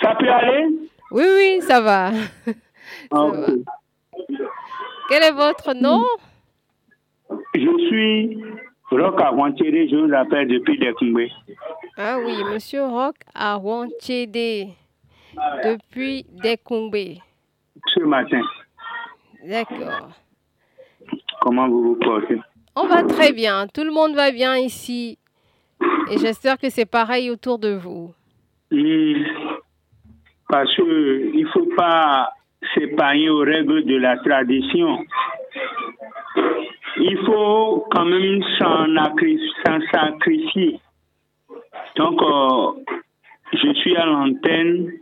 [0.00, 0.66] Ça peut aller?
[1.10, 2.10] Oui, oui, ça va.
[3.10, 3.46] Ah, Ça va.
[5.08, 6.02] Quel est votre nom?
[7.54, 8.42] Je suis
[8.90, 11.28] Rock Avantieri, je vous appelle depuis Dekumbe.
[11.96, 14.68] Ah oui, Monsieur Rock à Wanchede
[15.64, 17.16] depuis Dekumbe.
[17.94, 18.42] Ce matin,
[19.44, 20.10] D'accord.
[21.40, 22.38] comment vous vous portez?
[22.76, 23.66] On va très bien.
[23.66, 25.18] Tout le monde va bien ici.
[26.10, 28.14] Et j'espère que c'est pareil autour de vous.
[28.70, 29.24] Hmm,
[30.48, 32.32] Parce qu'il ne faut pas
[32.74, 35.04] s'épargner aux règles de la tradition.
[36.98, 40.78] il faut quand même s'en sacrifier.
[41.96, 42.72] Donc, euh,
[43.52, 44.92] je suis à l'antenne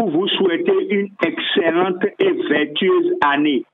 [0.00, 3.66] pour vous souhaiter une excellente et vertueuse année.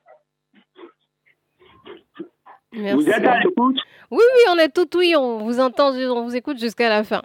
[2.73, 2.97] Merci.
[2.97, 3.79] Vous êtes à l'écoute?
[4.11, 7.23] Oui, oui, on est tout oui, on vous entend, on vous écoute jusqu'à la fin.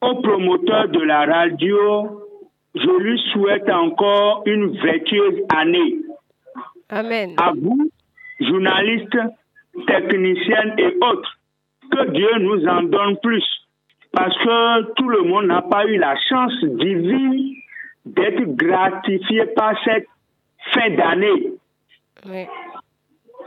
[0.00, 2.26] Au promoteur de la radio,
[2.74, 5.98] je lui souhaite encore une vertueuse année.
[6.88, 7.36] Amen.
[7.36, 7.92] À vous,
[8.40, 9.18] journalistes,
[9.86, 11.38] techniciennes et autres,
[11.92, 13.46] que Dieu nous en donne plus.
[14.12, 17.54] Parce que tout le monde n'a pas eu la chance divine
[18.04, 20.06] d'être gratifié par cette
[20.72, 21.52] fin d'année.
[22.26, 22.46] Oui,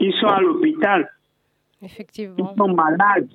[0.00, 1.08] Ils sont à l'hôpital,
[1.82, 2.34] effectivement.
[2.38, 3.28] ils sont malades.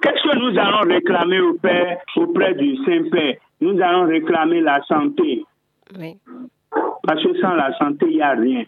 [0.00, 3.36] Qu'est-ce que nous allons réclamer au Père, auprès du Saint-Père?
[3.60, 5.44] Nous allons réclamer la santé.
[5.98, 6.16] Oui,
[7.02, 8.64] Parce que sans la santé, il n'y a rien.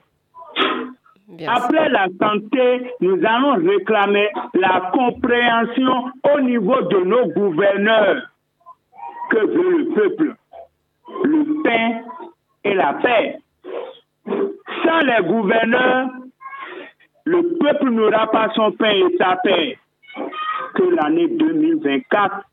[1.28, 8.22] bien Après la santé, nous allons réclamer la compréhension au niveau de nos gouverneurs.
[9.30, 10.34] Que veut le peuple?
[11.24, 12.02] Le pain
[12.64, 13.38] et la paix.
[14.26, 16.08] Sans les gouverneurs,
[17.24, 19.78] le peuple n'aura pas son pain et sa paix.
[20.74, 22.46] Que l'année 2024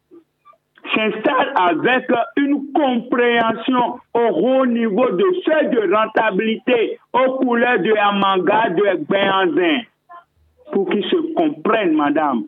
[0.93, 8.69] s'installe avec une compréhension au haut niveau de seuil de rentabilité aux couleurs de Amanga,
[8.69, 9.81] de Béanzin,
[10.71, 12.43] pour qu'ils se comprennent, madame.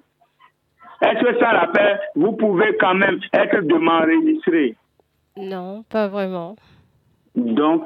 [1.01, 4.75] Est-ce que ça rappelle, vous pouvez quand même être de m'enregistrer.
[5.37, 6.55] Non, pas vraiment.
[7.35, 7.85] Donc,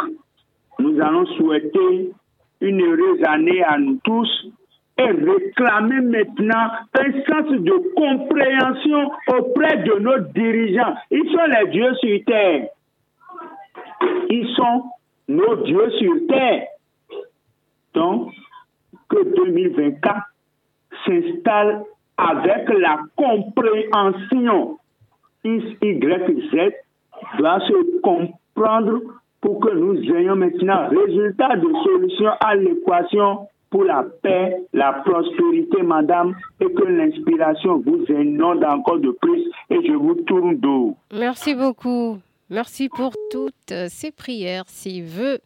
[0.78, 2.12] nous allons souhaiter
[2.62, 4.48] une heureuse année à nous tous
[5.00, 10.94] et réclamer maintenant un sens de compréhension auprès de nos dirigeants.
[11.10, 12.68] Ils sont les dieux sur terre.
[14.30, 14.84] Ils sont
[15.28, 16.68] nos dieux sur terre.
[17.96, 18.32] Donc,
[19.10, 20.22] que 2024
[21.04, 21.84] s'installe
[22.16, 24.78] avec la compréhension.
[25.44, 26.89] X, Y, Z
[27.38, 29.02] doit se comprendre
[29.42, 35.84] pour que nous ayons maintenant résultat de solution à l'équation pour la paix, la prospérité,
[35.84, 40.98] madame, et que l'inspiration vous inonde encore de plus et je vous tourne d'eau.
[41.14, 42.18] Merci beaucoup.
[42.50, 45.38] Merci pour toutes ces prières, ces vœux.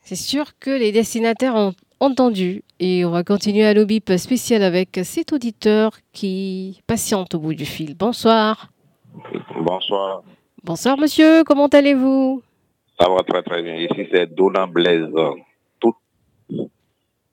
[0.00, 5.00] C'est sûr que les destinataires ont entendu et on va continuer à l'obip spécial avec
[5.02, 7.96] cet auditeur qui patiente au bout du fil.
[7.96, 8.68] Bonsoir.
[9.60, 10.22] Bonsoir.
[10.64, 12.42] Bonsoir monsieur, comment allez-vous?
[12.98, 13.76] Ça va très très bien.
[13.76, 15.12] Ici c'est Dona Blaise.
[15.78, 15.94] Tout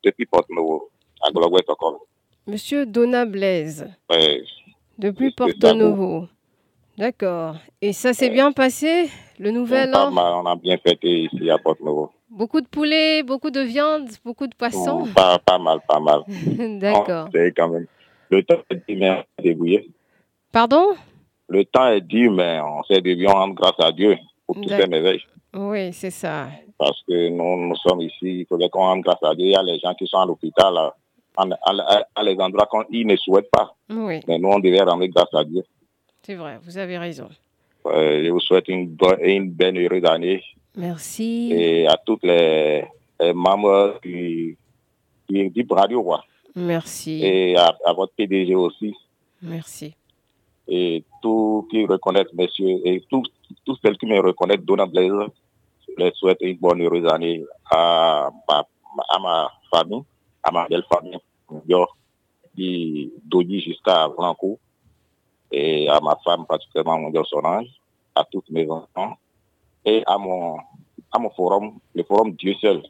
[0.04, 0.90] depuis Porto-Novo,
[1.26, 2.06] à Glogouet encore.
[2.48, 4.42] Monsieur Donna Blaise, Ouais.
[4.98, 6.28] depuis C'est ça, Porto Novo.
[6.98, 7.56] D'accord.
[7.82, 10.12] Et ça s'est bien passé, le nouvel Pas an?
[10.12, 12.12] mal, on a bien fêté ici à Porto-Novo.
[12.30, 15.08] Beaucoup de poulet, beaucoup de viande, beaucoup de poissons.
[15.16, 16.22] Pas, pas mal, pas mal.
[16.80, 17.30] D'accord.
[17.34, 17.86] Sait quand même.
[18.30, 18.84] Le temps est
[19.42, 19.90] débrouillé.
[20.52, 20.96] Pardon?
[21.52, 23.28] Le temps est dur, mais on s'est débrouillé.
[23.28, 25.22] On rend grâce à Dieu pour toutes ces merveilles.
[25.54, 26.48] Oui, c'est ça.
[26.78, 29.48] Parce que nous, nous sommes ici, il faudrait qu'on rende grâce à Dieu.
[29.48, 30.94] Il y a les gens qui sont à l'hôpital, à,
[31.36, 33.76] à- à- à les endroits qu'ils ne souhaitent pas.
[33.90, 35.64] Oui, Mais nous, on devait rendre grâce à Dieu.
[36.24, 37.28] c'est vrai, vous avez raison.
[37.86, 40.44] Euh, je vous souhaite une, bonne, une belle heureuse année
[40.78, 41.52] Merci.
[41.54, 42.86] et à toutes les,
[43.20, 44.56] les membres du,
[45.28, 46.24] du, radio, quoi.
[46.56, 47.22] Merci.
[47.26, 48.94] Et à, à votre PDG aussi.
[49.42, 49.96] Merci.
[50.74, 53.24] Et tous qui reconnaissent, messieurs, et tous,
[53.66, 55.12] tous celles qui me reconnaissent, Donna Blaise,
[55.86, 58.66] je les souhaite une bonne heureuse année à ma,
[59.10, 60.04] à ma famille,
[60.42, 61.18] à ma belle famille,
[61.68, 61.86] Yo,
[62.56, 64.60] qui d'Odi jusqu'à Blanco,
[65.52, 67.68] et à ma femme, particulièrement mon Dieu Solange,
[68.16, 69.18] à tous mes enfants,
[69.84, 70.56] et à mon,
[71.12, 72.82] à mon forum, le forum Dieu seul,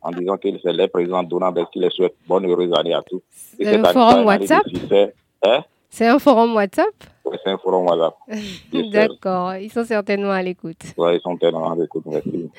[0.00, 3.02] en disant que c'est les présidents Donna Blaise qui les souhaite bonne heureuse année à
[3.02, 3.20] tous.
[3.58, 4.64] Et le forum WhatsApp?
[5.44, 5.62] Hein?
[5.90, 6.86] C'est un forum WhatsApp
[7.24, 8.14] Ouais, c'est un forum WhatsApp.
[8.92, 10.80] D'accord, ils sont certainement à l'écoute.
[10.96, 12.50] Ouais, ils sont tellement en écoute, merci.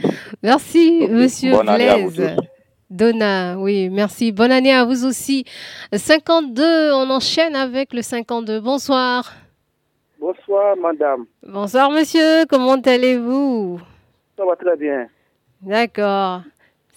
[0.44, 2.36] Merci, monsieur Bonne année à vous Blaise.
[2.38, 2.46] tous.
[2.92, 4.32] Donna, oui, merci.
[4.32, 5.46] Bonne année à vous aussi.
[5.94, 8.60] 52, on enchaîne avec le 52.
[8.62, 9.32] Bonsoir.
[10.20, 11.26] Bonsoir, madame.
[11.48, 12.46] Bonsoir, monsieur.
[12.50, 13.80] Comment allez-vous?
[14.38, 15.08] Ça va très bien.
[15.62, 16.42] D'accord.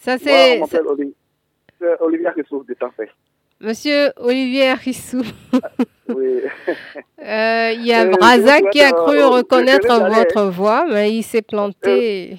[0.00, 1.14] Ça, Moi, c'est on m'appelle Oli-
[1.80, 3.08] c'est Olivier Christophe de Tampé.
[3.62, 5.22] Monsieur Olivier Arissou.
[6.08, 6.40] Oui.
[7.24, 10.84] Euh, Il y a Euh, je Braza vous qui a cru euh, reconnaître votre voix,
[10.90, 12.36] mais il s'est planté.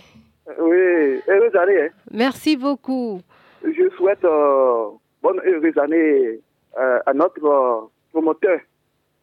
[0.60, 1.82] Oui, heureuse année.
[1.84, 1.90] hein.
[2.12, 3.22] Merci beaucoup.
[3.64, 4.88] Je souhaite euh,
[5.22, 6.40] bonne heureuse année
[6.78, 8.60] euh, à notre euh, promoteur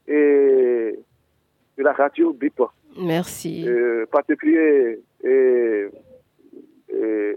[0.08, 0.98] et
[1.76, 2.62] de la radio BIP,
[2.98, 3.64] Merci.
[3.68, 5.28] euh, particulier et,
[6.88, 7.34] et, euh,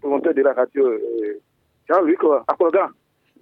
[0.00, 1.40] promoteur de la radio euh,
[1.88, 2.18] Jean-Luc
[2.48, 2.88] Akologan.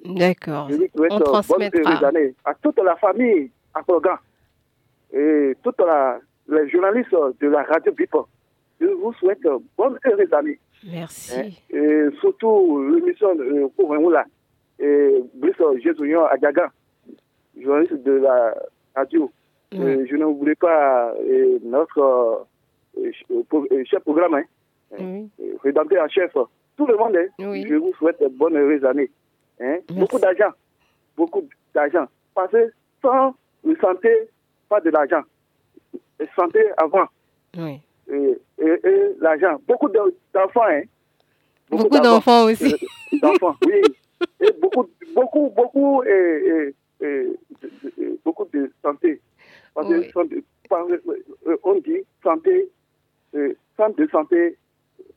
[0.05, 0.69] D'accord.
[0.71, 2.11] Je lui souhaite On euh, bonne transmettra.
[2.45, 4.17] à toute la famille Akologan
[5.13, 8.15] et toutes la- les journalistes de la radio BIP.
[8.81, 10.59] Je vous souhaite euh, bonne heureuse année.
[10.91, 11.39] Merci.
[11.39, 14.25] Hein, Et surtout l'émission euh, pour là,
[14.79, 16.71] et Brice Jésus Adiaga,
[17.61, 18.55] journaliste de la
[18.97, 19.31] radio.
[19.75, 22.47] Euh, je ne voulais pas euh, notre
[23.85, 24.45] chef programme, hein,
[24.99, 25.23] euh,
[25.63, 26.33] rédacteur en chef,
[26.81, 27.27] tout le monde, hein,
[27.69, 29.11] je vous souhaite bonne heureuse année.
[29.61, 29.77] Hein.
[29.91, 30.49] Beaucoup d'argent,
[31.15, 32.07] beaucoup d'argent.
[32.35, 34.09] Parce que sans le santé,
[34.67, 35.21] pas de l'argent.
[36.19, 37.07] Et santé avant.
[37.59, 37.81] Oui.
[38.11, 39.59] Et, et- et l'argent.
[39.69, 40.83] Beaucoup de- d'enfants, hein.
[41.71, 42.73] Beaucoup d'enfants aussi.
[42.75, 43.83] Euh, D'enfants, oui.
[44.41, 46.75] Et beaucoup, beaucoup, beaucoup, et,
[48.25, 49.21] beaucoup de santé.
[49.75, 52.71] Parce que santé- par- euh, on dit santé,
[53.35, 54.57] euh, centre de santé,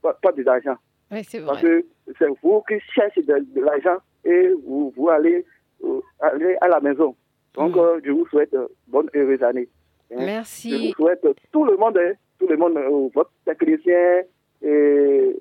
[0.02, 0.76] pas, pas de l'argent.
[1.14, 1.86] Oui, c'est Parce que
[2.18, 5.46] c'est vous qui cherchez de, de l'argent et vous, vous allez,
[5.84, 7.16] euh, aller à la maison.
[7.56, 9.70] Donc, euh, je vous souhaite euh, bonne heureuse année.
[10.12, 10.16] hein.
[10.26, 10.72] Merci.
[10.72, 14.22] Je vous souhaite tout le monde, hein, tout le monde, euh, votre technicien
[14.64, 15.36] et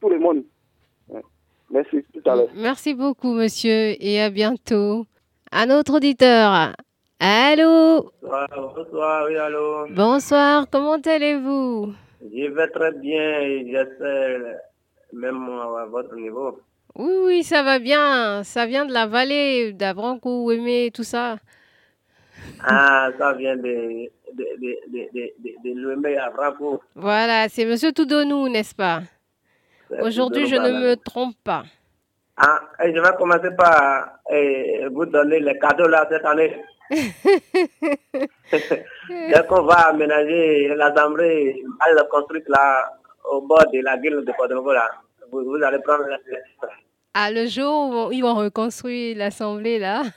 [0.00, 0.42] tout le monde.
[1.14, 1.20] Hein.
[1.70, 2.48] Merci, tout à l'heure.
[2.54, 5.06] Merci beaucoup, monsieur, et à bientôt.
[5.52, 6.72] Un autre auditeur.
[7.20, 9.86] Allô Bonsoir, bonsoir, oui, allô.
[9.94, 11.92] Bonsoir, comment allez-vous?
[12.22, 14.56] Je vais très bien j'essaie
[15.12, 16.60] même à votre niveau.
[16.94, 18.42] Oui, oui, ça va bien.
[18.44, 21.36] Ça vient de la vallée d'Avrancou, Aimé, tout ça.
[22.64, 25.32] Ah, ça vient de, de, de, de,
[25.64, 26.32] de, à.
[26.94, 29.00] Voilà, c'est monsieur Toudonou, n'est-ce pas?
[30.00, 31.64] Aujourd'hui, je ne me trompe pas.
[32.36, 36.62] Ah, et je vais commencer par eh, vous donner les cadeaux là cette année.
[38.52, 42.92] Dès qu'on va aménager l'assemblée, elle construite là,
[43.30, 44.88] au bord de la ville de Porto là,
[45.30, 46.18] vous, vous allez prendre la
[47.14, 50.02] Ah, le jour où ils vont reconstruire l'Assemblée, là.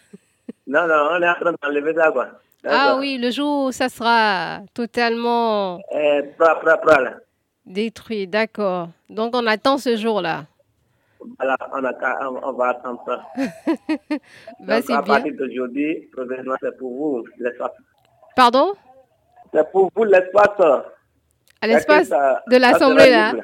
[0.67, 2.27] Non, non, on est en train d'enlever ça quoi.
[2.67, 5.79] Ah oui, le jour où ça sera totalement
[6.37, 7.13] pra, pra, pra, là.
[7.65, 8.87] détruit, d'accord.
[9.07, 10.45] Donc, on attend ce jour-là.
[11.37, 13.21] Voilà, on, a, qu'à- on, va attendre ça.
[14.59, 15.13] Bah, Donc, à bien.
[15.13, 17.71] partir d'aujourd'hui, provisoirement, c'est pour vous l'espace.
[18.35, 18.73] Pardon?
[19.53, 20.83] C'est pour vous l'espace.
[21.65, 23.43] À l'espace de l'Assemblée, sera là.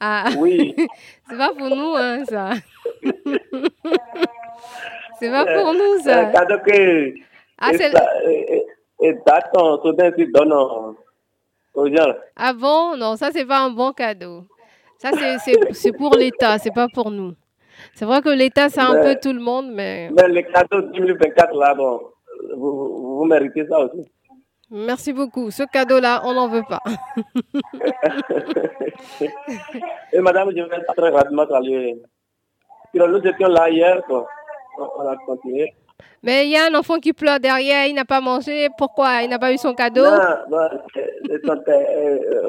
[0.00, 0.24] Ah.
[0.38, 0.74] Oui.
[1.28, 2.50] c'est pas pour nous, hein, ça.
[5.18, 6.38] c'est pas Euh, pour nous, C'est un ça.
[6.40, 7.14] cadeau que.
[7.58, 7.90] Ah, c'est-
[11.96, 12.06] gens.
[12.06, 12.16] là.
[12.36, 12.96] Ah bon?
[12.96, 14.44] Non, ça, c'est pas un bon cadeau.
[14.98, 15.38] Ça, c'est-
[15.92, 17.34] pour l'État, c'est pas pour nous.
[17.94, 21.54] C'est vrai que l'État, c'est un peu tout le monde, mais Mais les cadeaux 2024,
[21.56, 22.00] là, bon,
[22.56, 24.08] vous, vous méritez ça aussi.
[24.74, 25.50] Merci beaucoup.
[25.50, 26.80] Ce cadeau-là, on n'en veut pas.
[30.12, 31.96] Et madame, je vais très rapidement saluer.
[32.94, 34.26] Nous étions là hier, quoi.
[34.78, 35.72] On a continué.
[36.22, 38.68] Mais il y a un enfant qui pleure derrière, il n'a pas mangé.
[38.78, 39.22] Pourquoi?
[39.22, 40.04] Il n'a pas eu son cadeau?
[40.04, 40.18] Non,
[40.50, 41.38] non, c'est- euh,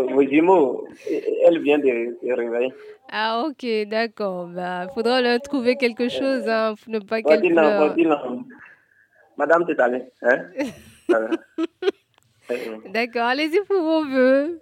[0.09, 0.77] euh,
[1.45, 2.73] elle vient de se réveiller.
[3.11, 4.47] Ah, ok, d'accord.
[4.47, 7.95] Bah, faudra leur trouver quelque chose hein, pour ne pas qu'elle non, pleure.
[7.97, 8.43] non.
[9.37, 10.05] Madame, c'est allé.
[10.23, 10.39] Hein?
[12.51, 14.59] Euh, D'accord, allez-y pour vos voeux.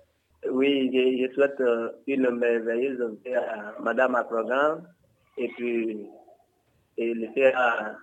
[0.51, 4.83] Oui, je, je souhaite euh, une merveilleuse vie à Madame Akrogan
[5.37, 6.05] et puis
[6.97, 7.95] et le frère à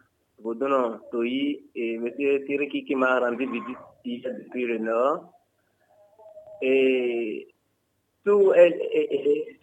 [1.10, 2.10] Toyi et M.
[2.46, 5.32] Tiriki qui m'a rendu visite hier depuis le Nord.
[6.62, 7.46] Et
[8.24, 9.56] tous et, et- et-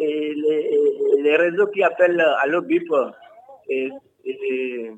[0.00, 2.88] et les, les réseaux qui appellent à l'OBIP
[3.68, 3.90] et,
[4.24, 4.90] et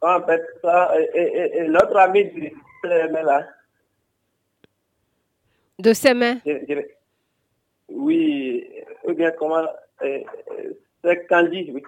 [0.00, 2.52] comment on appelle ça et, et- et notre ami du
[2.84, 3.46] là,
[5.82, 6.38] De ses mains.
[7.88, 8.64] oui,
[9.04, 9.64] ou bien comment, euh,
[10.02, 10.72] euh,
[11.04, 11.82] c'est Candy, oui,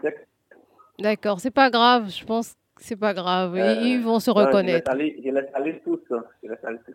[0.98, 3.54] D'accord, c'est pas grave, je pense que c'est pas grave.
[3.56, 4.90] Ils- Euh, vont se je reconnaître.
[4.96, 6.00] Je tous.
[6.10, 6.94] hein, Je tous.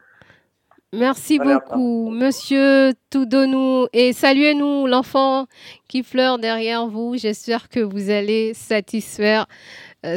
[0.94, 3.88] Merci beaucoup, monsieur Toudonou.
[3.92, 5.46] Et saluez-nous l'enfant
[5.90, 7.16] qui pleure derrière vous.
[7.18, 9.48] J'espère que vous allez satisfaire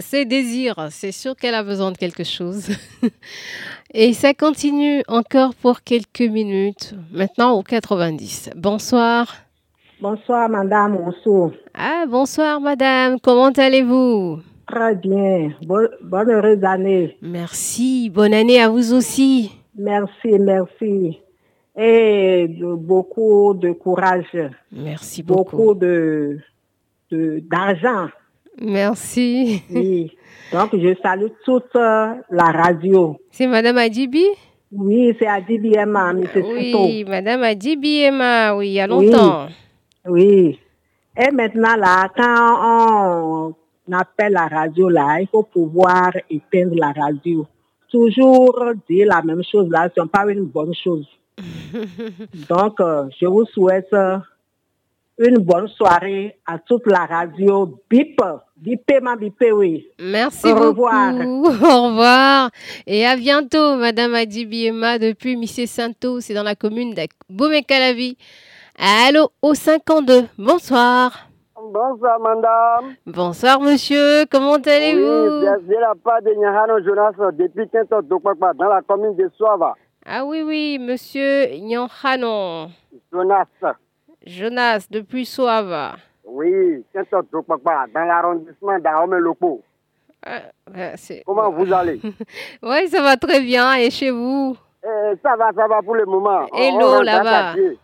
[0.01, 0.89] ses désirs.
[0.91, 2.69] C'est sûr qu'elle a besoin de quelque chose.
[3.95, 6.95] Et ça continue encore pour quelques minutes.
[7.13, 8.51] Maintenant au 90.
[8.57, 9.35] Bonsoir.
[10.01, 11.53] Bonsoir, Madame Rousseau.
[11.75, 13.19] Ah, bonsoir, madame.
[13.21, 14.41] Comment allez-vous?
[14.67, 15.51] Très bien.
[15.67, 17.17] Bonne, bonne heureuse année.
[17.21, 18.09] Merci.
[18.09, 19.51] Bonne année à vous aussi.
[19.77, 21.19] Merci, merci.
[21.77, 24.37] Et de- beaucoup de courage.
[24.73, 25.57] Merci beaucoup.
[25.57, 26.39] Beaucoup de-
[27.11, 28.09] d'argent.
[28.61, 29.63] Merci.
[29.71, 30.13] Oui.
[30.53, 33.17] Donc, je salue toute euh, la radio.
[33.31, 34.25] C'est Madame Adjibi
[34.73, 36.25] Oui, c'est Adibiema, M.
[36.35, 39.47] Oui, Madame Adjibi Emma, oui, il y a longtemps.
[40.07, 40.59] Oui.
[41.17, 43.55] Et maintenant, là, quand
[43.87, 47.47] on appelle la radio, là, il faut pouvoir éteindre la radio.
[47.91, 51.07] Toujours dire la même chose, là, ce n'est pas une bonne chose.
[52.49, 54.19] Donc, euh, je vous souhaite euh,
[55.21, 57.79] une bonne soirée à toute la radio.
[57.91, 58.21] Bip,
[58.57, 59.87] bipé ma bipé, oui.
[60.01, 60.69] Merci Au beaucoup.
[60.69, 61.13] revoir.
[61.15, 62.51] Au revoir.
[62.87, 68.17] Et à bientôt, Madame Adibi Emma, depuis Missé Santo, c'est dans la commune de Bomé-Calavi.
[68.79, 70.25] Allô, au 52.
[70.39, 71.13] Bonsoir.
[71.55, 72.95] Bonsoir, madame.
[73.05, 74.25] Bonsoir, monsieur.
[74.33, 75.03] Comment allez-vous?
[75.03, 79.75] Oui, bien, la part de Nyahano Jonas depuis Quinto Dokpakpa, dans la commune de Soava.
[80.07, 82.71] Ah oui, oui, monsieur Nyanhanon.
[83.13, 83.45] Jonas.
[84.27, 85.97] Jonas, depuis Soava.
[86.25, 89.63] Oui, Quinto Dokpakpa, dans l'arrondissement d'Aome Lopo.
[90.25, 92.01] Ah, bah, c'est- Comment vous allez?
[92.63, 93.75] Oui, ça va très bien.
[93.75, 94.57] Et chez vous?
[94.85, 96.47] Eh, Ça va, ça va pour le moment.
[96.53, 97.55] On rentre là-bas.
[97.55, 97.79] pied.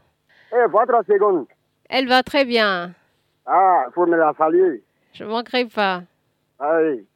[0.52, 1.46] Eh, votre seconde.
[1.88, 2.92] Elle va très bien.
[3.46, 4.82] Ah, il faut me la saluer.
[5.14, 6.02] Je ne manquerai pas.
[6.58, 7.06] Ah oui.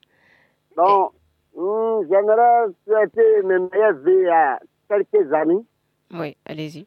[0.77, 1.13] Donc,
[1.55, 4.59] hmm, j'aimerais souhaiter mes meilleurs à
[4.89, 5.67] quelques amis,
[6.13, 6.87] Oui, allez-y.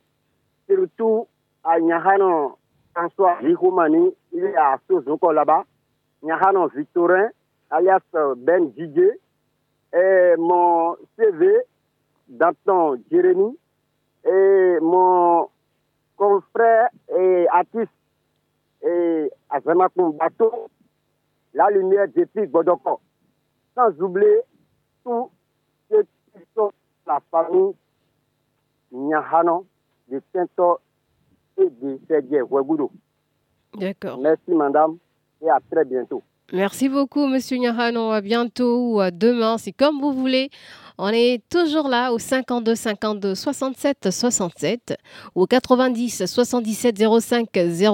[0.70, 1.28] surtout
[1.64, 2.58] à Nyahano
[2.94, 5.64] François Vigoumani, il est à Sozoko là-bas,
[6.22, 7.30] Nyahano Victorin,
[7.70, 9.20] alias euh, Ben Didier,
[9.94, 11.58] et mon CV,
[12.28, 13.58] Danton Jérémy,
[14.26, 15.50] et mon
[16.18, 17.92] confrère et artiste,
[18.82, 20.70] et Azamakoum Bateau,
[21.54, 23.00] La Lumière depuis Godoko.
[23.76, 24.42] Sans oublier
[25.04, 25.32] tous
[25.90, 26.72] ceux qui sont
[27.08, 27.74] la famille
[28.92, 29.66] Nyahano
[30.10, 30.80] de Tinto
[31.58, 32.92] et de Sergei Wegudo.
[33.76, 34.20] D'accord.
[34.20, 34.98] Merci, madame,
[35.42, 36.22] et à très bientôt.
[36.52, 38.12] Merci beaucoup, Monsieur Nyahano.
[38.12, 40.50] À bientôt ou à demain, c'est comme vous voulez.
[41.00, 44.96] On est toujours là au 52 52 67 67
[45.34, 47.48] ou au 90 77 05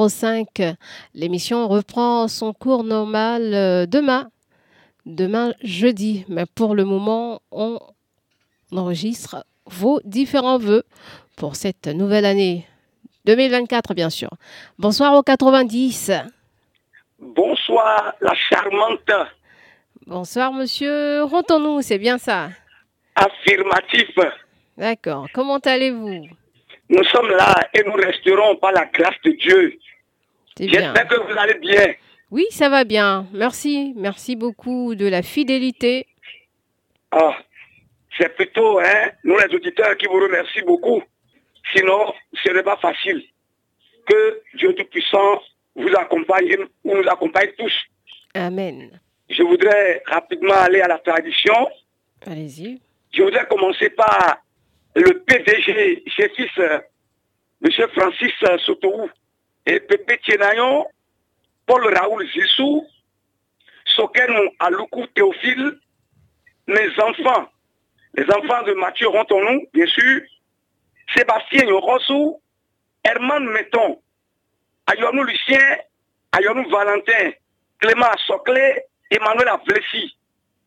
[0.10, 0.48] 05.
[1.14, 4.30] L'émission reprend son cours normal euh, demain,
[5.06, 6.26] demain jeudi.
[6.28, 7.80] Mais pour le moment, on
[8.74, 10.84] enregistre vos différents vœux
[11.38, 12.66] pour cette nouvelle année
[13.30, 14.30] 2024, bien sûr.
[14.80, 16.12] Bonsoir au 90.
[17.20, 19.12] Bonsoir, la charmante.
[20.08, 21.24] Bonsoir, monsieur.
[21.24, 22.50] Rentons-nous, c'est bien ça?
[23.16, 24.10] Affirmatif.
[24.78, 25.28] D'accord.
[25.34, 26.28] Comment allez-vous?
[26.90, 29.80] Nous sommes là et nous resterons par la grâce de Dieu.
[30.60, 31.94] J'espère que vous allez bien.
[32.32, 33.28] Oui, ça va bien.
[33.32, 33.94] Merci.
[33.96, 36.08] Merci beaucoup de la fidélité.
[37.12, 37.36] Ah,
[38.18, 41.04] c'est plutôt hein, nous les auditeurs qui vous remercient beaucoup.
[41.74, 42.14] Sinon,
[42.44, 43.24] ce n'est pas facile.
[44.06, 45.42] Que Dieu Tout-Puissant
[45.76, 47.74] vous accompagne et nous accompagne tous.
[48.34, 49.00] Amen.
[49.30, 51.70] Je voudrais rapidement aller à la tradition.
[52.26, 52.82] Allez-y.
[53.12, 54.38] Je voudrais commencer par
[54.96, 56.80] le PDG, chef-fils, euh,
[57.64, 57.72] M.
[57.94, 59.10] Francis euh, Sotoou,
[59.66, 60.86] et Pépé Tienayon,
[61.66, 62.86] Paul Raoul Zissou,
[63.86, 65.80] Soken Aloukou Théophile,
[66.68, 67.50] mes enfants,
[68.16, 70.22] les enfants de Mathieu Rontonou, bien sûr,
[71.16, 72.42] Sébastien Yorossou,
[73.04, 74.00] Herman Metton,
[74.88, 75.78] Ayonou Lucien,
[76.32, 77.32] Ayonou Valentin,
[77.80, 80.16] Clément Soclé, Emmanuel Avlessi.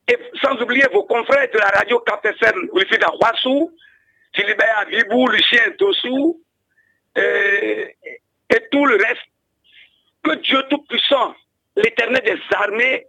[0.08, 3.70] Et sans oublier vos confrères de la radio KPFM, Wilfried Awassou,
[4.34, 6.40] Philibert Abibou, Lucien Dossou,
[7.16, 7.96] et,
[8.50, 9.22] et tout le reste.
[10.24, 11.34] Que Dieu Tout-Puissant,
[11.76, 13.06] l'éternel des armées,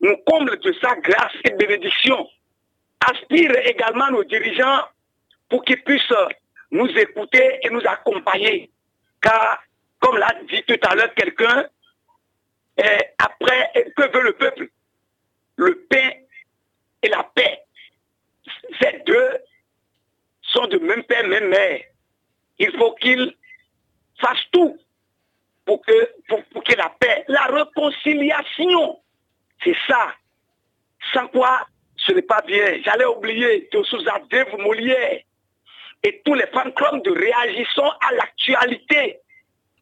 [0.00, 2.28] nous comble de sa grâce et bénédiction.
[3.00, 4.82] Aspire également nos dirigeants
[5.48, 6.12] pour qu'ils puissent
[6.70, 8.70] nous écouter et nous accompagner.
[9.20, 9.62] Car,
[10.00, 11.66] comme l'a dit tout à l'heure quelqu'un,
[12.78, 14.68] eh, après, que veut le peuple?
[15.56, 16.10] Le pain
[17.02, 17.62] et la paix.
[18.80, 19.38] Ces deux
[20.42, 21.80] sont de même père, même mère.
[22.58, 23.34] Il faut qu'ils
[24.20, 24.78] fassent tout
[25.64, 29.00] pour que, pour, pour la paix, la réconciliation,
[29.64, 30.14] c'est ça.
[31.12, 32.80] Sans quoi, ce n'est pas bien.
[32.84, 35.20] J'allais oublier Souza Dave Molière
[36.06, 39.18] et tous les fan clubs de réagissons à l'actualité.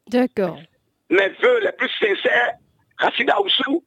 [0.08, 0.58] D'accord.
[1.10, 2.54] Mes voeux les plus sincères,
[2.98, 3.84] Rachida Oussou,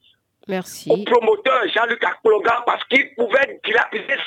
[0.47, 0.89] Merci.
[0.91, 4.17] au promoteur Jean-Luc Akpologa, parce qu'il pouvait dilapider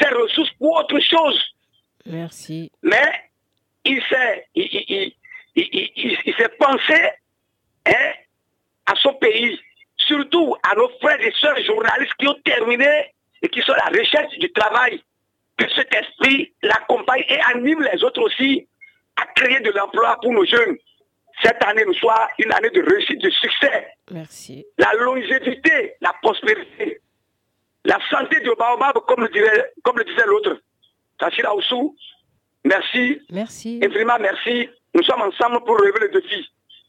[0.00, 1.38] ses ressources pour autre chose.
[2.06, 2.70] Merci.
[2.82, 3.08] Mais
[3.84, 5.14] il s'est il, il- il-
[5.56, 7.00] il- il- il- il s'est pensé
[7.86, 8.12] hein,
[8.86, 9.58] à son pays,
[9.96, 13.98] surtout à nos frères et sœurs journalistes qui ont terminé et qui sont à la
[14.00, 15.02] recherche du travail.
[15.62, 18.66] Que cet esprit l'accompagne et anime les autres aussi
[19.16, 20.76] à créer de l'emploi pour nos jeunes.
[21.42, 23.86] Cette année nous soit une année de réussite, de succès.
[24.10, 24.66] Merci.
[24.78, 27.00] La longévité, la prospérité,
[27.84, 30.60] la santé du baobab, comme le, dirait- comme le disait l'autre.
[31.18, 31.96] Tachira Oussou,
[32.64, 33.20] merci.
[33.30, 33.78] Merci.
[33.82, 34.68] Et vraiment merci.
[34.94, 36.44] Nous sommes ensemble pour relever le défi.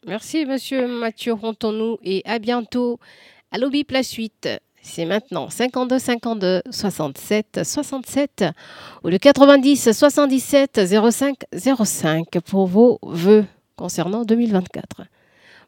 [0.06, 2.98] Merci, monsieur Mathieu Rontonou, et à bientôt.
[3.52, 4.48] Allo Bip, la suite.
[4.86, 8.44] C'est maintenant 52 52 67 67
[9.02, 10.80] ou le 90 77
[11.10, 11.36] 05
[11.84, 15.06] 05 pour vos vœux concernant 2024.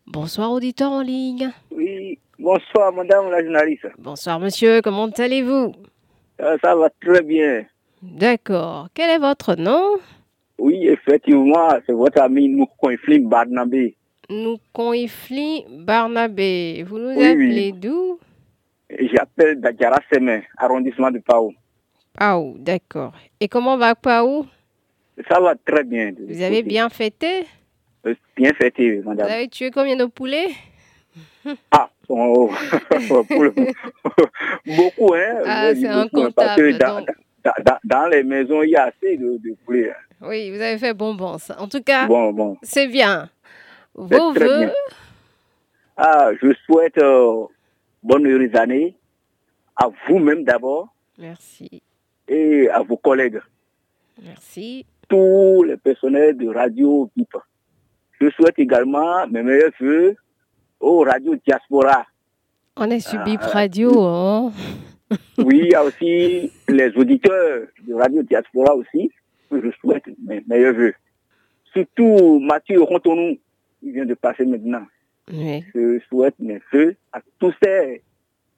[0.07, 1.51] Bonsoir, auditeur en ligne.
[1.75, 3.87] Oui, bonsoir, madame la journaliste.
[3.99, 4.83] Bonsoir, monsieur.
[4.83, 5.73] Comment allez-vous?
[6.43, 7.65] Euh, ça va très bien.
[8.03, 8.89] D'accord.
[8.93, 9.97] Quel est votre nom?
[10.59, 13.95] Oui, effectivement, c'est votre ami Noukoinflim Barnabé.
[14.29, 16.85] Nous Konifli Barnabé.
[16.87, 18.19] Vous nous Oui, appelez d'où?
[18.91, 21.53] J'appelle Dadjara Semen, arrondissement de Pau.
[22.19, 23.13] Pau, d'accord.
[23.41, 24.47] Et comment va Pau?
[25.29, 26.13] Ça va très bien.
[26.29, 27.47] Vous avez bien fêté?
[28.07, 29.29] Euh, Bien fêté, Vous madame.
[29.31, 30.49] avez tué combien de poulets?
[31.71, 32.51] Ah, oh,
[32.91, 33.73] le-
[34.77, 35.43] beaucoup, hein.
[35.47, 37.09] Ah, c'est beaucoup, hein, Parce que dans, donc.
[37.45, 39.91] dans, dans- dans les maisons, il y a assez de, de poulets.
[39.91, 39.95] hein.
[40.23, 41.39] Oui, vous avez fait bonbon.
[41.39, 41.59] ça.
[41.61, 42.57] En tout cas, Bon, bon.
[42.63, 43.29] c'est bien.
[43.95, 44.73] Vos bien.
[45.97, 47.45] Ah, je souhaite euh,
[48.07, 48.97] bonne heureuse année
[49.77, 51.83] à vous-même d'abord Merci.
[52.29, 53.41] et à vos collègues,
[54.23, 54.87] Merci.
[55.09, 57.35] tous les personnels de Radio BIP.
[58.21, 60.15] Je souhaite également mes meilleurs voeux
[60.81, 62.07] aux Radio Diaspora.
[62.77, 63.91] On est sur Ah, Bip Radio.
[64.03, 64.53] hein.
[65.39, 69.11] Oui, il y a aussi les auditeurs de Radio Diaspora aussi,
[69.51, 70.95] que je souhaite mes meilleurs voeux.
[71.73, 73.37] Surtout Mathieu Rontonou,
[73.83, 74.85] il vient de passer maintenant.
[75.33, 75.65] Oui.
[75.75, 78.03] Je souhaite mes voeux à tous ces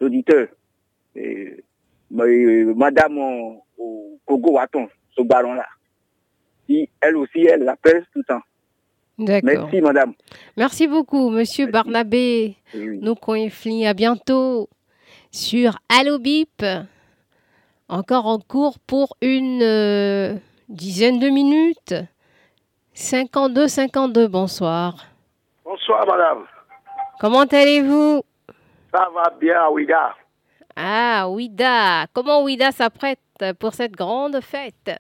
[0.01, 0.49] auditeurs.
[1.15, 1.65] Et,
[2.11, 5.67] mais, Madame euh, au Kogo Waton, ce baron-là,
[6.67, 8.43] qui, elle aussi, elle l'appelle tout le temps.
[9.19, 9.43] D'accord.
[9.43, 10.13] Merci, madame.
[10.57, 12.57] Merci beaucoup, monsieur Barnabé.
[12.75, 12.99] Oui.
[13.03, 13.85] Nous conflits.
[13.85, 14.69] À bientôt
[15.33, 16.65] sur Allo Bip.
[17.89, 20.35] Encore en cours pour une euh,
[20.69, 21.95] dizaine de minutes.
[22.95, 24.29] 52 52.
[24.29, 25.07] Bonsoir.
[25.65, 26.45] Bonsoir, madame.
[27.21, 28.23] Comment allez-vous?
[28.95, 30.15] Ça va bien, Ouida.
[30.77, 32.07] Ah, Ouida.
[32.15, 33.19] Comment Ouida s'apprête
[33.59, 34.91] pour cette grande fête?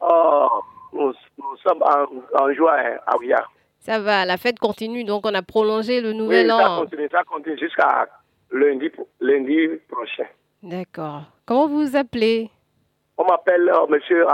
[0.00, 0.48] Oh,
[0.92, 3.44] nous, nous sommes en, en joie hein, à Ouida.
[3.80, 6.80] Ça va, la fête continue, donc on a prolongé le Oui, nouvel ça an.
[6.82, 8.06] continue, ça continue jusqu'à
[8.50, 8.90] lundi,
[9.20, 10.26] lundi prochain.
[10.62, 11.22] D'accord.
[11.46, 12.50] Comment vous vous appelez?
[13.16, 14.26] On m'appelle euh, Monsieur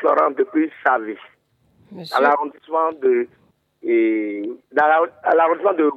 [0.00, 1.14] Florent depuis Savi,
[1.92, 3.28] Monsieur à l'arrondissement de
[3.88, 5.90] et dans la- l'arrondissement de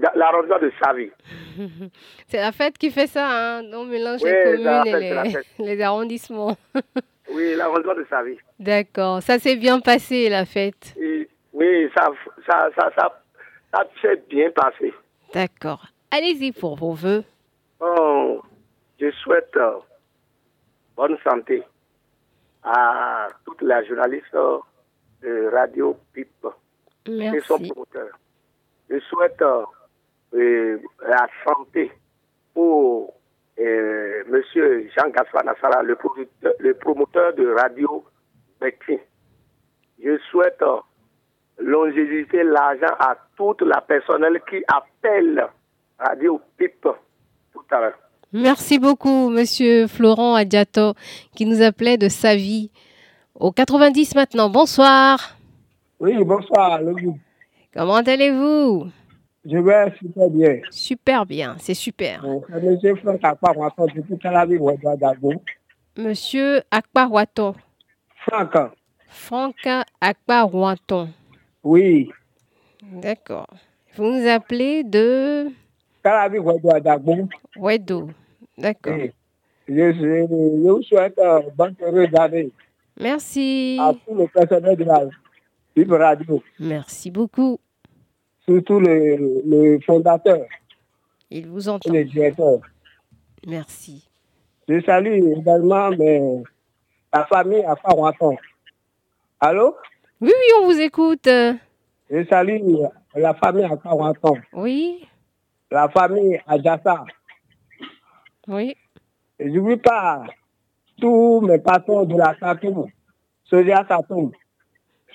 [0.00, 1.10] dans l'arrondissement de Savi.
[2.26, 3.26] C'est la fête qui fait ça,
[3.58, 6.56] hein On mélange Oui, les la communes et fête, la les, arrondissements.
[7.32, 8.36] Oui, l'arrondissement de Savi.
[8.58, 9.22] D'accord.
[9.22, 10.96] Ça s'est bien passé, la fête.
[11.00, 12.08] Et, oui, ça,
[12.44, 13.22] ça, ça, ça,
[13.72, 14.92] ça s'est bien passé.
[15.32, 15.86] D'accord.
[16.10, 17.22] Allez-y pour vos vœux.
[17.78, 18.42] Oh,
[19.00, 19.74] je souhaite euh,
[20.96, 21.62] bonne santé
[22.64, 24.58] à toutes les journalistes euh,
[25.22, 25.96] de Radio
[27.04, 27.70] PIP et son Merci.
[27.70, 28.08] promoteur.
[28.88, 29.62] Je souhaite euh,
[30.34, 30.78] euh,
[31.08, 31.90] la santé
[32.54, 33.14] pour
[33.58, 38.04] euh, Monsieur Jean-Gaspard Nassara, le, producteur- le promoteur de Radio
[38.60, 38.96] Bectin.
[40.02, 40.78] Je souhaite euh,
[41.58, 45.46] longévité, l'argent à toute la personnel qui appelle
[45.98, 46.80] Radio PIP
[47.52, 47.98] tout à l'heure.
[48.32, 50.94] Merci beaucoup, monsieur Florent Adiato,
[51.34, 52.70] qui nous appelait de sa vie.
[53.34, 54.48] Au 90 maintenant.
[54.50, 55.36] Bonsoir.
[56.00, 57.14] Oui, bonsoir, Louis.
[57.74, 58.88] Comment allez-vous?
[59.44, 60.60] Je vais super bien.
[60.70, 62.24] Super bien, c'est super.
[62.24, 62.96] Euh, C'est M.
[62.98, 65.34] Franck Akpawaton depuis Tel Aviv, Ouagadougou.
[65.96, 67.54] Monsieur Akpawaton.
[68.16, 68.56] Franck,
[69.08, 69.68] Franck
[70.00, 71.08] Akpawaton.
[71.64, 72.10] oui.
[72.82, 73.46] D'accord.
[73.96, 75.48] Vous nous appelez de?
[76.02, 77.28] Tel Aviv, Ouagadougou.
[77.56, 78.10] Wedo.
[78.58, 78.94] D'accord.
[78.98, 79.12] Oui.
[79.68, 82.50] Je, je, je vous souhaite euh, bonne heureuse année
[82.98, 83.78] Merci.
[83.80, 85.02] à tous les personnels de la
[85.76, 87.58] Radio, Merci beaucoup.
[88.46, 90.44] surtout le, le fondateur
[91.30, 91.92] Il vous et entend.
[91.92, 92.60] le directeur.
[93.46, 94.08] Merci.
[94.68, 98.36] Je salue également la famille à Farouaton.
[99.40, 99.74] Allô?
[100.20, 101.26] Oui, oui, on vous écoute.
[101.26, 102.60] Je salue
[103.14, 105.06] la famille à Farouaton, Oui,
[105.70, 107.04] la famille à Jassa.
[108.48, 108.76] oui.
[109.38, 110.24] Et je n'oublie pas
[111.00, 112.86] tous mes patrons de la Satoum,
[113.44, 114.30] Sodia Satoum,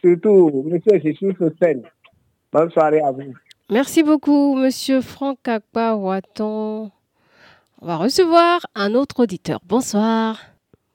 [0.06, 0.80] surtout M.
[1.01, 1.82] Jésus Sosen.
[2.51, 3.34] Bonne soirée à vous.
[3.72, 6.91] Merci beaucoup, monsieur Franck Akpawaton.
[7.82, 9.60] On va recevoir un autre auditeur.
[9.66, 10.39] Bonsoir.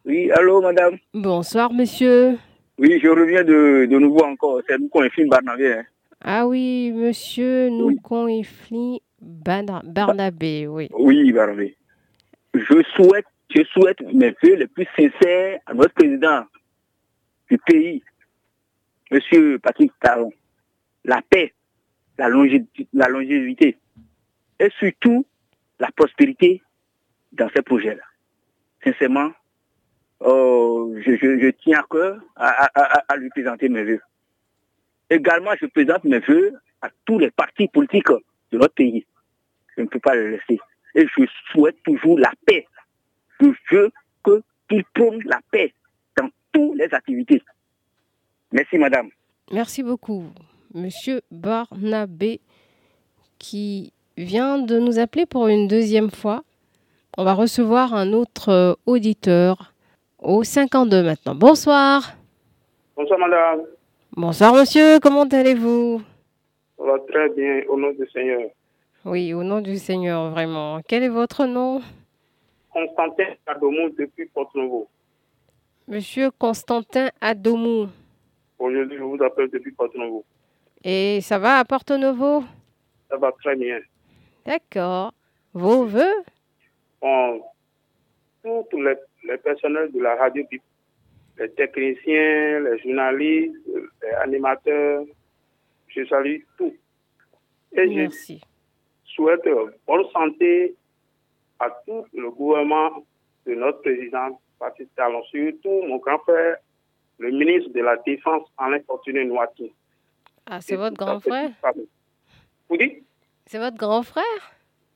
[0.06, 0.96] Oui, allô, madame.
[1.12, 2.38] Bonsoir, monsieur.
[2.78, 4.60] Oui, je reviens de, de nouveau encore.
[4.68, 5.72] C'est est film Barnabé.
[5.74, 5.84] hein.
[6.22, 10.88] Ah oui, monsieur Noukon Ifli Barnabé, oui.
[10.98, 11.76] Oui, Barnabé.
[12.54, 16.44] Je souhaite, je souhaite mes vœux les plus sincères à notre président
[17.50, 18.02] du pays,
[19.10, 20.32] Monsieur Patrick Talon.
[21.04, 21.52] La paix,
[22.18, 23.78] la, longévité
[24.58, 25.26] et surtout
[25.78, 26.62] la prospérité
[27.32, 28.02] dans ces projets-là.
[28.84, 29.32] Sincèrement,
[30.22, 34.00] euh, je, tiens à cœur à, lui présenter mes voeux.
[35.08, 36.52] Également, je présente mes voeux
[36.82, 38.10] à tous les partis politiques
[38.52, 39.06] de notre pays.
[39.76, 40.60] Je ne peux pas le laisser.
[40.94, 42.66] Et je souhaite toujours la paix.
[43.40, 43.90] Je veux
[44.68, 45.72] qu'ils prônent la paix
[46.16, 47.42] dans toutes les activités.
[48.52, 49.10] Merci, madame.
[49.52, 50.24] Merci beaucoup.
[50.74, 52.40] Monsieur Barnabé,
[53.38, 56.42] qui vient de nous appeler pour une deuxième fois.
[57.16, 59.72] On va recevoir un autre auditeur
[60.18, 61.34] au 52 maintenant.
[61.34, 62.12] Bonsoir.
[62.96, 63.62] Bonsoir, madame.
[64.16, 65.00] Bonsoir, monsieur.
[65.00, 66.02] Comment allez-vous?
[66.76, 68.50] Ça va très bien, au nom du Seigneur.
[69.04, 70.80] Oui, au nom du Seigneur, vraiment.
[70.86, 71.80] Quel est votre nom?
[72.72, 74.88] Constantin Adomou depuis Porto-Novo.
[75.88, 77.88] Monsieur Constantin Adomou.
[78.60, 80.22] Aujourd'hui, je vous appelle depuis Porto-Novo.
[80.84, 82.44] Et ça va à Porto-Novo?
[83.08, 83.80] Ça va très bien.
[84.44, 85.14] D'accord.
[85.54, 86.22] Vos voeux
[87.00, 87.42] bon,
[88.42, 90.44] Tous les, les, personnels de la radio,
[91.38, 93.56] les techniciens, les journalistes,
[94.02, 95.04] les animateurs,
[95.88, 96.74] je salue tout.
[97.72, 98.42] Et Merci.
[99.06, 99.48] je souhaite
[99.86, 100.74] bonne santé
[101.58, 103.04] à tout le gouvernement
[103.46, 106.58] de notre président, Patrice Talon, surtout mon grand frère,
[107.20, 109.70] le ministre de la Défense, Alain Fortuné Noati.
[110.46, 111.50] Ah, c'est votre grand frère?
[112.68, 113.04] Vous dites?
[113.46, 114.24] C'est votre grand frère?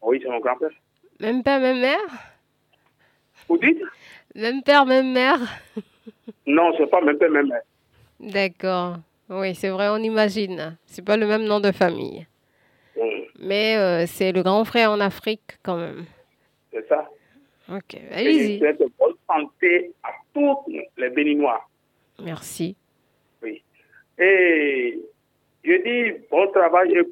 [0.01, 0.71] Oui, c'est mon grand frère.
[1.21, 1.99] Même père, même mère?
[3.47, 3.83] Vous dites?
[4.35, 5.39] Même père, même mère?
[6.47, 7.63] Non, c'est pas même père, même mère.
[8.19, 8.97] D'accord.
[9.29, 10.79] Oui, c'est vrai, on imagine.
[10.87, 12.27] C'est pas le même nom de famille.
[13.39, 16.07] Mais euh, c'est le grand frère en Afrique quand même.
[16.73, 17.07] C'est ça.
[17.69, 18.55] Ok, allez-y.
[18.55, 20.57] je souhaite bonne santé à tous
[20.97, 21.67] les Béninois.
[22.23, 22.77] Merci.
[23.43, 23.63] Oui.
[24.19, 25.01] Et
[25.65, 27.03] je dis bon travail et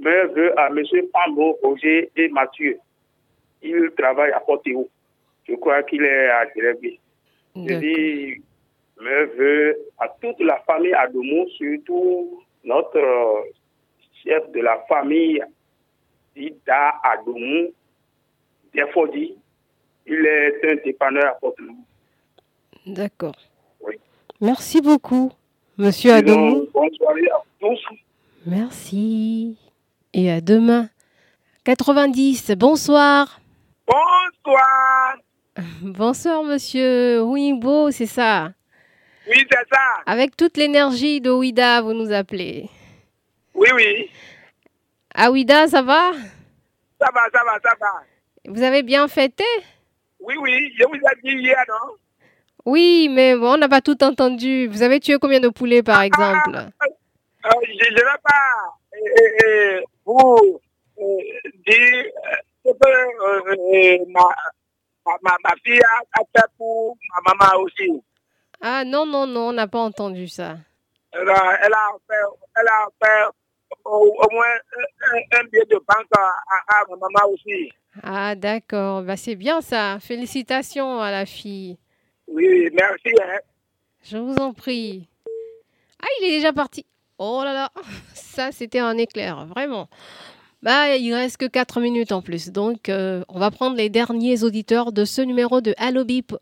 [0.00, 0.82] mes voeux à M.
[1.12, 2.78] Pambo, Roger et Mathieu.
[3.62, 4.88] Ils travaillent à Portéo.
[5.48, 7.00] Je crois qu'il est à Dérébé.
[7.56, 8.42] Je dis
[9.00, 13.42] mes voeux à toute la famille Adomou, surtout notre euh,
[14.24, 15.42] chef de la famille,
[16.36, 17.72] Ida Adomou,
[18.74, 19.36] Defodi.
[20.06, 21.72] Il est un dépanneur à Portéo.
[22.86, 23.36] D'accord.
[24.40, 25.32] Merci beaucoup,
[25.76, 26.22] monsieur.
[26.22, 27.80] Bonne soirée à tous.
[28.46, 29.58] Merci.
[30.14, 30.88] Et à demain.
[31.64, 33.40] 90, bonsoir.
[33.86, 35.16] Bonsoir.
[35.82, 38.52] Bonsoir, monsieur Wimbo, c'est ça?
[39.28, 39.80] Oui, c'est ça.
[40.06, 42.70] Avec toute l'énergie de Ouida, vous nous appelez.
[43.54, 44.08] Oui, oui.
[45.14, 46.12] Ah, Ouida, ça va?
[47.00, 47.92] Ça va, ça va, ça va.
[48.46, 49.44] Vous avez bien fêté?
[50.20, 51.94] Oui, oui, je vous ai dit hier, non?
[52.64, 54.66] Oui, mais bon, on n'a pas tout entendu.
[54.68, 56.56] Vous avez tué combien de poulets, par exemple?
[56.56, 60.60] Euh, je ne vais pas euh, euh, vous
[60.98, 61.04] euh,
[61.66, 62.04] dire
[62.64, 64.20] ce que ma,
[65.06, 68.02] ma, ma, fille a, fait pour ma maman aussi.
[68.60, 70.56] Ah, non, non, non, on n'a pas entendu ça.
[71.12, 72.14] Elle a, elle a fait,
[72.56, 73.24] elle a fait
[73.84, 74.44] au, au moins
[74.76, 77.70] un, un billet de banque à, à, à ma maman aussi.
[78.02, 79.02] Ah, d'accord.
[79.02, 79.98] Bah, c'est bien ça.
[80.00, 81.78] Félicitations à la fille.
[82.28, 83.08] Oui, merci.
[83.22, 83.38] Hein.
[84.04, 85.08] Je vous en prie.
[86.02, 86.84] Ah, il est déjà parti.
[87.18, 87.68] Oh là là,
[88.14, 89.88] ça c'était un éclair, vraiment.
[90.62, 92.50] Bah, il reste que 4 minutes en plus.
[92.50, 96.34] Donc, euh, on va prendre les derniers auditeurs de ce numéro de Allo Bip.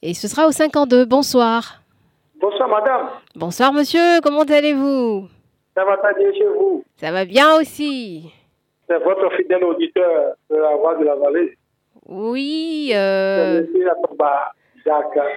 [0.00, 1.04] Et ce sera au 52.
[1.06, 1.82] Bonsoir.
[2.40, 3.08] Bonsoir, madame.
[3.34, 4.20] Bonsoir, monsieur.
[4.22, 5.28] Comment allez-vous?
[5.76, 6.84] Ça va très bien chez vous.
[6.98, 8.30] Ça va bien aussi.
[8.88, 11.58] C'est votre fidèle auditeur de la voix de la vallée.
[12.06, 12.92] Oui.
[12.94, 13.62] euh,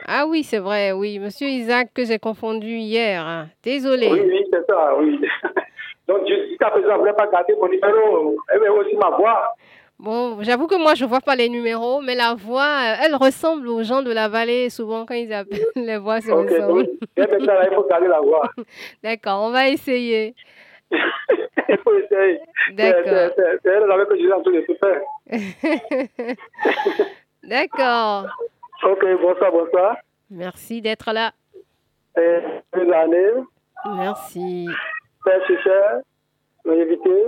[0.07, 1.19] Ah oui, c'est vrai, oui.
[1.19, 3.21] Monsieur Isaac que j'ai confondu hier.
[3.25, 3.47] hein.
[3.63, 4.07] Désolé.
[4.11, 5.19] Oui, oui, c'est ça, oui.
[6.07, 9.53] Donc, jusqu'à présent, vous n'avez pas gardé mon numéro, mais aussi ma voix.
[9.99, 13.67] Bon, j'avoue que moi, je vois pas les numéros, mais la voix, euh, elle ressemble
[13.67, 14.69] aux gens de la vallée.
[14.69, 16.71] Souvent, quand ils appellent, les voix se Ok, ressemblent.
[16.73, 16.99] oui.
[17.17, 18.49] Et maintenant, là, il faut garder la voix.
[19.03, 20.35] D'accord, on va essayer.
[21.69, 22.39] Il faut essayer.
[22.73, 23.03] D'accord.
[23.03, 25.01] C'est- c'est- C'est elle avec que je suis en train de tout faire.
[27.43, 28.25] D'accord.
[28.83, 29.97] Ok, bonsoir, bonsoir.
[30.29, 31.31] Merci d'être là.
[32.17, 32.39] Et
[32.73, 33.31] bonne année.
[33.95, 34.67] Merci.
[35.23, 35.41] Père
[36.81, 37.25] invités,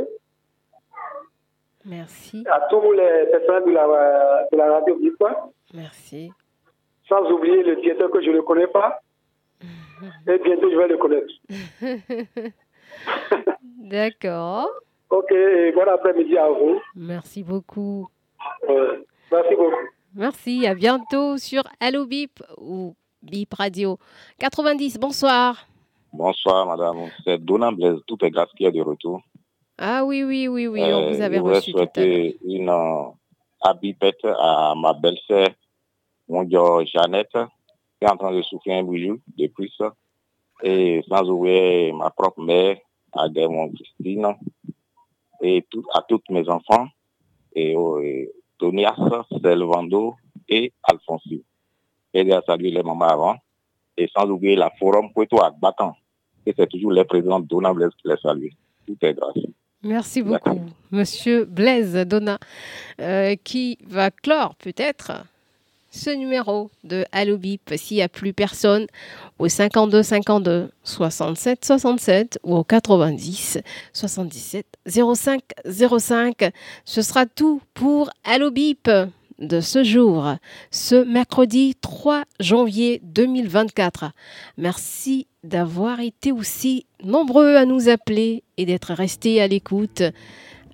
[1.86, 2.44] Merci.
[2.50, 4.98] à tous les personnels de la, de la radio
[5.74, 6.32] Merci.
[7.08, 9.00] sans oublier le directeur que je ne connais pas.
[10.28, 11.34] Et bientôt, je vais le connaître.
[13.62, 14.70] D'accord.
[15.10, 16.80] Ok, et bon après-midi à vous.
[16.96, 18.08] Merci beaucoup.
[18.70, 19.76] Euh, merci beaucoup.
[20.16, 20.66] Merci.
[20.66, 23.98] À bientôt sur Allo Bip ou Bip Radio
[24.40, 24.98] 90.
[25.00, 25.68] Bonsoir.
[26.12, 27.10] Bonsoir, madame.
[27.24, 29.22] C'est Donna Blaise, tout est grâce qui est de retour.
[29.78, 31.90] Ah oui, oui, oui, oui, on vous Euh, avait je voudrais reçu tout à l'heure.
[31.94, 35.50] souhaiter une euh, birthday à ma belle-sœur,
[36.28, 37.32] mon Dieu, Jeannette,
[38.00, 39.94] qui est en train de souffrir un bouillou depuis ça.
[40.64, 42.78] Et sans oublier ma propre mère,
[43.14, 44.36] Adèle Christine,
[45.42, 46.88] et tout, à tous mes enfants,
[47.54, 47.72] et,
[48.04, 48.96] et Tonias,
[49.42, 50.16] Selvando
[50.48, 51.42] et Alphonsine.
[52.14, 53.36] Et de saluer les mamans avant.
[53.98, 55.96] Et sans oublier la Forum Puerto Agbatan.
[56.46, 58.54] Et c'est toujours les présidents Dona Blaise qui les saluent.
[58.86, 59.38] Tout est grâce.
[59.82, 60.60] Merci beaucoup,
[60.92, 62.38] Monsieur Blaise Donna,
[63.00, 65.24] euh, qui va clore peut-être
[65.92, 68.88] ce numéro de Allo Bip s'il n'y a plus personne
[69.40, 73.60] au 52 52 67 67 ou au 90
[73.94, 76.52] 77 05 05.
[76.86, 78.90] Ce sera tout pour Allo Bip
[79.40, 80.36] de ce jour,
[80.70, 84.12] ce mercredi 3 janvier 2024.
[84.58, 90.04] Merci d'avoir été aussi nombreux à nous appeler et d'être restés à l'écoute.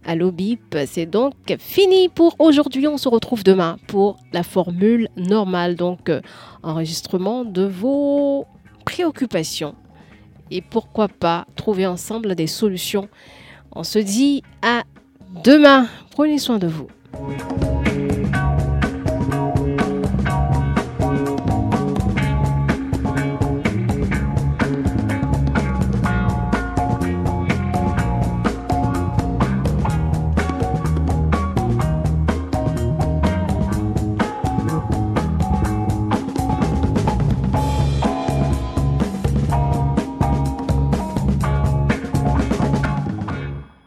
[0.08, 2.88] Allo Bip, c'est donc fini pour aujourd'hui.
[2.88, 6.22] On se retrouve demain pour la formule normale, donc euh,
[6.62, 8.45] enregistrement de vos
[8.86, 9.74] préoccupations.
[10.51, 13.10] Et pourquoi pas trouver ensemble des solutions.
[13.72, 14.84] On se dit à
[15.43, 15.88] demain.
[16.12, 16.88] Prenez soin de vous.